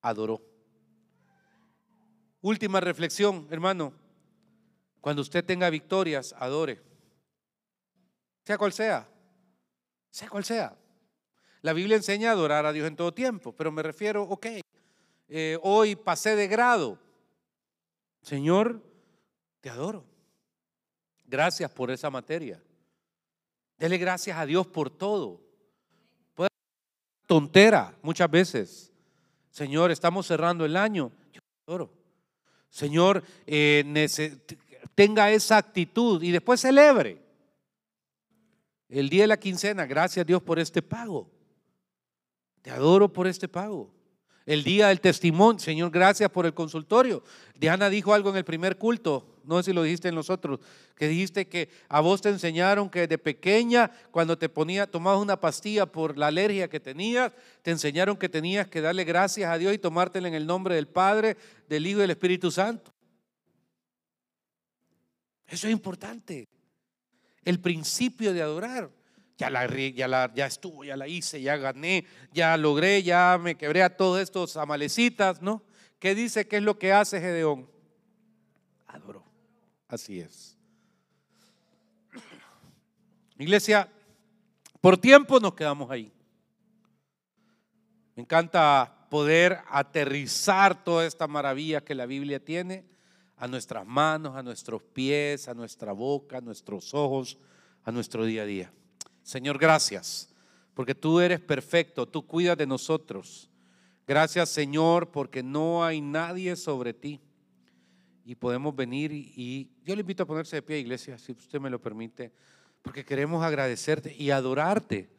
Adoró. 0.00 0.42
Última 2.40 2.80
reflexión, 2.80 3.46
hermano. 3.50 3.92
Cuando 5.02 5.22
usted 5.22 5.44
tenga 5.44 5.68
victorias, 5.68 6.34
adore. 6.38 6.80
Sea 8.44 8.56
cual 8.56 8.72
sea 8.72 9.06
sea 10.18 10.28
cual 10.28 10.44
sea. 10.44 10.76
La 11.62 11.72
Biblia 11.72 11.96
enseña 11.96 12.30
a 12.30 12.32
adorar 12.32 12.66
a 12.66 12.72
Dios 12.72 12.88
en 12.88 12.96
todo 12.96 13.14
tiempo, 13.14 13.52
pero 13.52 13.70
me 13.70 13.82
refiero, 13.82 14.22
ok, 14.24 14.46
eh, 15.28 15.58
hoy 15.62 15.94
pasé 15.94 16.34
de 16.34 16.48
grado. 16.48 16.98
Señor, 18.22 18.82
te 19.60 19.70
adoro. 19.70 20.04
Gracias 21.24 21.70
por 21.70 21.90
esa 21.90 22.10
materia. 22.10 22.60
Dele 23.76 23.96
gracias 23.96 24.36
a 24.36 24.44
Dios 24.44 24.66
por 24.66 24.90
todo. 24.90 25.40
Puede 26.34 26.48
ser 26.48 27.26
tontera 27.26 27.96
muchas 28.02 28.30
veces. 28.30 28.92
Señor, 29.50 29.92
estamos 29.92 30.26
cerrando 30.26 30.64
el 30.64 30.76
año. 30.76 31.12
Yo 31.32 31.40
te 31.40 31.70
adoro. 31.70 31.92
Señor, 32.70 33.22
eh, 33.46 33.84
tenga 34.94 35.30
esa 35.30 35.58
actitud 35.58 36.22
y 36.22 36.32
después 36.32 36.60
celebre. 36.60 37.27
El 38.88 39.10
día 39.10 39.22
de 39.22 39.28
la 39.28 39.38
quincena, 39.38 39.86
gracias 39.86 40.22
a 40.22 40.26
Dios 40.26 40.42
por 40.42 40.58
este 40.58 40.80
pago. 40.82 41.30
Te 42.62 42.70
adoro 42.70 43.12
por 43.12 43.26
este 43.26 43.48
pago. 43.48 43.92
El 44.46 44.64
día 44.64 44.88
del 44.88 45.02
testimonio, 45.02 45.58
Señor, 45.58 45.90
gracias 45.90 46.30
por 46.30 46.46
el 46.46 46.54
consultorio. 46.54 47.22
Diana 47.54 47.90
dijo 47.90 48.14
algo 48.14 48.30
en 48.30 48.36
el 48.36 48.44
primer 48.46 48.78
culto, 48.78 49.40
no 49.44 49.58
sé 49.58 49.64
si 49.64 49.72
lo 49.74 49.82
dijiste 49.82 50.08
en 50.08 50.14
los 50.14 50.30
otros, 50.30 50.60
que 50.96 51.06
dijiste 51.06 51.46
que 51.48 51.68
a 51.86 52.00
vos 52.00 52.22
te 52.22 52.30
enseñaron 52.30 52.88
que 52.88 53.06
de 53.06 53.18
pequeña, 53.18 53.90
cuando 54.10 54.38
te 54.38 54.48
ponía, 54.48 54.90
tomabas 54.90 55.20
una 55.20 55.38
pastilla 55.38 55.84
por 55.84 56.16
la 56.16 56.28
alergia 56.28 56.68
que 56.68 56.80
tenías, 56.80 57.32
te 57.60 57.72
enseñaron 57.72 58.16
que 58.16 58.30
tenías 58.30 58.66
que 58.68 58.80
darle 58.80 59.04
gracias 59.04 59.50
a 59.50 59.58
Dios 59.58 59.74
y 59.74 59.78
tomártela 59.78 60.28
en 60.28 60.34
el 60.34 60.46
nombre 60.46 60.76
del 60.76 60.88
Padre, 60.88 61.36
del 61.68 61.86
Hijo 61.86 61.98
y 61.98 62.02
del 62.02 62.10
Espíritu 62.12 62.50
Santo. 62.50 62.90
Eso 65.46 65.66
es 65.66 65.72
importante. 65.74 66.48
El 67.48 67.60
principio 67.60 68.34
de 68.34 68.42
adorar 68.42 68.90
ya 69.38 69.48
la, 69.48 69.66
ya 69.66 70.06
la 70.06 70.30
ya 70.34 70.44
estuvo, 70.44 70.84
ya 70.84 70.98
la 70.98 71.08
hice, 71.08 71.40
ya 71.40 71.56
gané, 71.56 72.04
ya 72.30 72.54
logré, 72.58 73.02
ya 73.02 73.38
me 73.40 73.54
quebré 73.54 73.82
a 73.82 73.96
todos 73.96 74.20
estos 74.20 74.58
amalecitas, 74.58 75.40
¿no? 75.40 75.62
¿Qué 75.98 76.14
dice? 76.14 76.46
¿Qué 76.46 76.58
es 76.58 76.62
lo 76.62 76.78
que 76.78 76.92
hace 76.92 77.22
Gedeón? 77.22 77.66
Adoró. 78.86 79.24
Así 79.88 80.20
es. 80.20 80.58
Iglesia, 83.38 83.88
por 84.82 84.98
tiempo 84.98 85.40
nos 85.40 85.54
quedamos 85.54 85.90
ahí. 85.90 86.12
Me 88.14 88.24
encanta 88.24 89.06
poder 89.08 89.60
aterrizar 89.70 90.84
toda 90.84 91.06
esta 91.06 91.26
maravilla 91.26 91.80
que 91.80 91.94
la 91.94 92.04
Biblia 92.04 92.44
tiene 92.44 92.84
a 93.38 93.46
nuestras 93.46 93.86
manos, 93.86 94.36
a 94.36 94.42
nuestros 94.42 94.82
pies, 94.82 95.48
a 95.48 95.54
nuestra 95.54 95.92
boca, 95.92 96.38
a 96.38 96.40
nuestros 96.40 96.92
ojos, 96.92 97.38
a 97.84 97.92
nuestro 97.92 98.24
día 98.24 98.42
a 98.42 98.46
día. 98.46 98.72
Señor, 99.22 99.58
gracias, 99.58 100.28
porque 100.74 100.94
tú 100.94 101.20
eres 101.20 101.40
perfecto, 101.40 102.06
tú 102.06 102.26
cuidas 102.26 102.58
de 102.58 102.66
nosotros. 102.66 103.48
Gracias, 104.06 104.48
Señor, 104.48 105.10
porque 105.10 105.42
no 105.42 105.84
hay 105.84 106.00
nadie 106.00 106.56
sobre 106.56 106.94
ti. 106.94 107.20
Y 108.24 108.34
podemos 108.34 108.74
venir 108.74 109.12
y, 109.12 109.70
yo 109.84 109.94
le 109.94 110.00
invito 110.00 110.22
a 110.22 110.26
ponerse 110.26 110.56
de 110.56 110.62
pie, 110.62 110.78
iglesia, 110.78 111.16
si 111.18 111.32
usted 111.32 111.60
me 111.60 111.70
lo 111.70 111.80
permite, 111.80 112.32
porque 112.82 113.04
queremos 113.04 113.42
agradecerte 113.42 114.14
y 114.14 114.30
adorarte. 114.30 115.10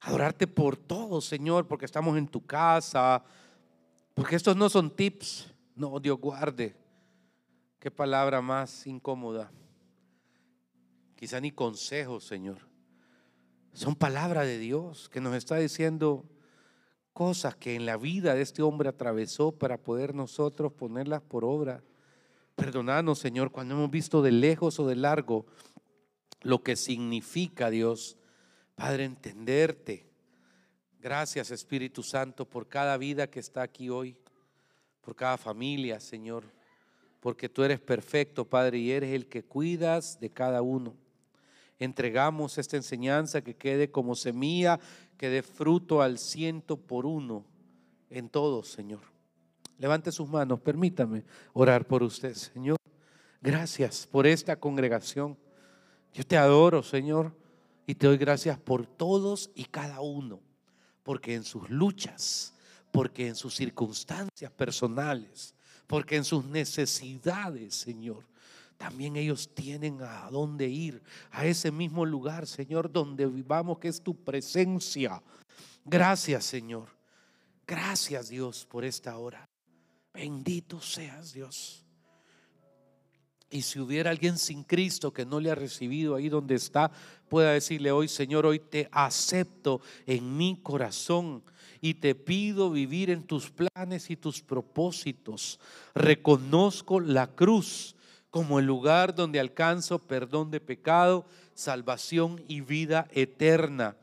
Adorarte 0.00 0.46
por 0.46 0.76
todo, 0.76 1.20
Señor, 1.20 1.68
porque 1.68 1.84
estamos 1.84 2.18
en 2.18 2.26
tu 2.26 2.44
casa, 2.44 3.22
porque 4.14 4.36
estos 4.36 4.56
no 4.56 4.68
son 4.68 4.94
tips, 4.94 5.52
no, 5.76 6.00
Dios 6.00 6.18
guarde. 6.18 6.81
Qué 7.82 7.90
palabra 7.90 8.40
más 8.40 8.86
incómoda. 8.86 9.50
Quizá 11.16 11.40
ni 11.40 11.50
consejos, 11.50 12.22
Señor. 12.22 12.58
Son 13.72 13.96
palabras 13.96 14.46
de 14.46 14.56
Dios 14.56 15.08
que 15.08 15.20
nos 15.20 15.34
está 15.34 15.56
diciendo 15.56 16.24
cosas 17.12 17.56
que 17.56 17.74
en 17.74 17.84
la 17.84 17.96
vida 17.96 18.36
de 18.36 18.42
este 18.42 18.62
hombre 18.62 18.88
atravesó 18.88 19.50
para 19.50 19.78
poder 19.78 20.14
nosotros 20.14 20.72
ponerlas 20.72 21.22
por 21.22 21.44
obra. 21.44 21.82
Perdónanos, 22.54 23.18
Señor, 23.18 23.50
cuando 23.50 23.74
hemos 23.74 23.90
visto 23.90 24.22
de 24.22 24.30
lejos 24.30 24.78
o 24.78 24.86
de 24.86 24.94
largo 24.94 25.46
lo 26.42 26.62
que 26.62 26.76
significa 26.76 27.68
Dios. 27.68 28.16
Padre, 28.76 29.06
entenderte. 29.06 30.08
Gracias, 31.00 31.50
Espíritu 31.50 32.04
Santo, 32.04 32.48
por 32.48 32.68
cada 32.68 32.96
vida 32.96 33.28
que 33.28 33.40
está 33.40 33.62
aquí 33.62 33.90
hoy, 33.90 34.16
por 35.00 35.16
cada 35.16 35.36
familia, 35.36 35.98
Señor, 35.98 36.44
porque 37.22 37.48
tú 37.48 37.64
eres 37.64 37.80
perfecto, 37.80 38.44
Padre, 38.44 38.78
y 38.78 38.90
eres 38.90 39.14
el 39.14 39.26
que 39.28 39.42
cuidas 39.42 40.20
de 40.20 40.28
cada 40.28 40.60
uno 40.60 40.94
entregamos 41.84 42.58
esta 42.58 42.76
enseñanza 42.76 43.42
que 43.42 43.56
quede 43.56 43.90
como 43.90 44.14
semilla, 44.14 44.78
que 45.16 45.28
dé 45.28 45.42
fruto 45.42 46.02
al 46.02 46.18
ciento 46.18 46.76
por 46.76 47.06
uno 47.06 47.44
en 48.10 48.28
todos, 48.28 48.68
Señor. 48.68 49.00
Levante 49.78 50.12
sus 50.12 50.28
manos, 50.28 50.60
permítame 50.60 51.24
orar 51.52 51.86
por 51.86 52.02
usted, 52.02 52.34
Señor. 52.34 52.76
Gracias 53.40 54.06
por 54.06 54.26
esta 54.26 54.56
congregación. 54.56 55.36
Yo 56.12 56.24
te 56.24 56.36
adoro, 56.36 56.82
Señor, 56.82 57.34
y 57.86 57.94
te 57.96 58.06
doy 58.06 58.16
gracias 58.16 58.58
por 58.58 58.86
todos 58.86 59.50
y 59.54 59.64
cada 59.64 60.00
uno, 60.00 60.40
porque 61.02 61.34
en 61.34 61.42
sus 61.42 61.68
luchas, 61.68 62.54
porque 62.92 63.26
en 63.26 63.34
sus 63.34 63.56
circunstancias 63.56 64.52
personales, 64.52 65.54
porque 65.86 66.16
en 66.16 66.24
sus 66.24 66.44
necesidades, 66.44 67.74
Señor, 67.74 68.24
también 68.78 69.16
ellos 69.16 69.48
tienen 69.54 70.02
a 70.02 70.28
dónde 70.30 70.68
ir, 70.68 71.02
a 71.30 71.46
ese 71.46 71.70
mismo 71.70 72.04
lugar, 72.04 72.46
Señor, 72.46 72.90
donde 72.90 73.26
vivamos, 73.26 73.78
que 73.78 73.88
es 73.88 74.02
tu 74.02 74.14
presencia. 74.14 75.22
Gracias, 75.84 76.44
Señor. 76.44 76.88
Gracias, 77.66 78.28
Dios, 78.28 78.66
por 78.66 78.84
esta 78.84 79.16
hora. 79.18 79.48
Bendito 80.12 80.80
seas, 80.80 81.32
Dios. 81.32 81.81
Y 83.52 83.62
si 83.62 83.78
hubiera 83.78 84.10
alguien 84.10 84.38
sin 84.38 84.64
Cristo 84.64 85.12
que 85.12 85.26
no 85.26 85.38
le 85.38 85.50
ha 85.50 85.54
recibido 85.54 86.14
ahí 86.14 86.30
donde 86.30 86.54
está, 86.54 86.90
pueda 87.28 87.52
decirle 87.52 87.92
hoy, 87.92 88.08
Señor, 88.08 88.46
hoy 88.46 88.58
te 88.58 88.88
acepto 88.90 89.82
en 90.06 90.38
mi 90.38 90.58
corazón 90.62 91.42
y 91.82 91.94
te 91.94 92.14
pido 92.14 92.70
vivir 92.70 93.10
en 93.10 93.24
tus 93.24 93.50
planes 93.50 94.08
y 94.08 94.16
tus 94.16 94.40
propósitos. 94.40 95.60
Reconozco 95.94 96.98
la 96.98 97.26
cruz 97.26 97.94
como 98.30 98.58
el 98.58 98.64
lugar 98.64 99.14
donde 99.14 99.38
alcanzo 99.38 99.98
perdón 99.98 100.50
de 100.50 100.60
pecado, 100.60 101.26
salvación 101.52 102.42
y 102.48 102.62
vida 102.62 103.06
eterna. 103.10 103.96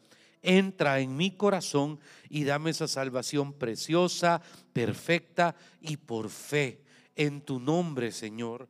Entra 0.44 1.00
en 1.00 1.18
mi 1.18 1.32
corazón 1.32 2.00
y 2.30 2.44
dame 2.44 2.70
esa 2.70 2.88
salvación 2.88 3.54
preciosa, 3.54 4.44
perfecta 4.74 5.56
y 5.82 5.98
por 5.98 6.30
fe. 6.30 6.84
En 7.16 7.42
tu 7.42 7.60
nombre, 7.60 8.12
Señor. 8.12 8.70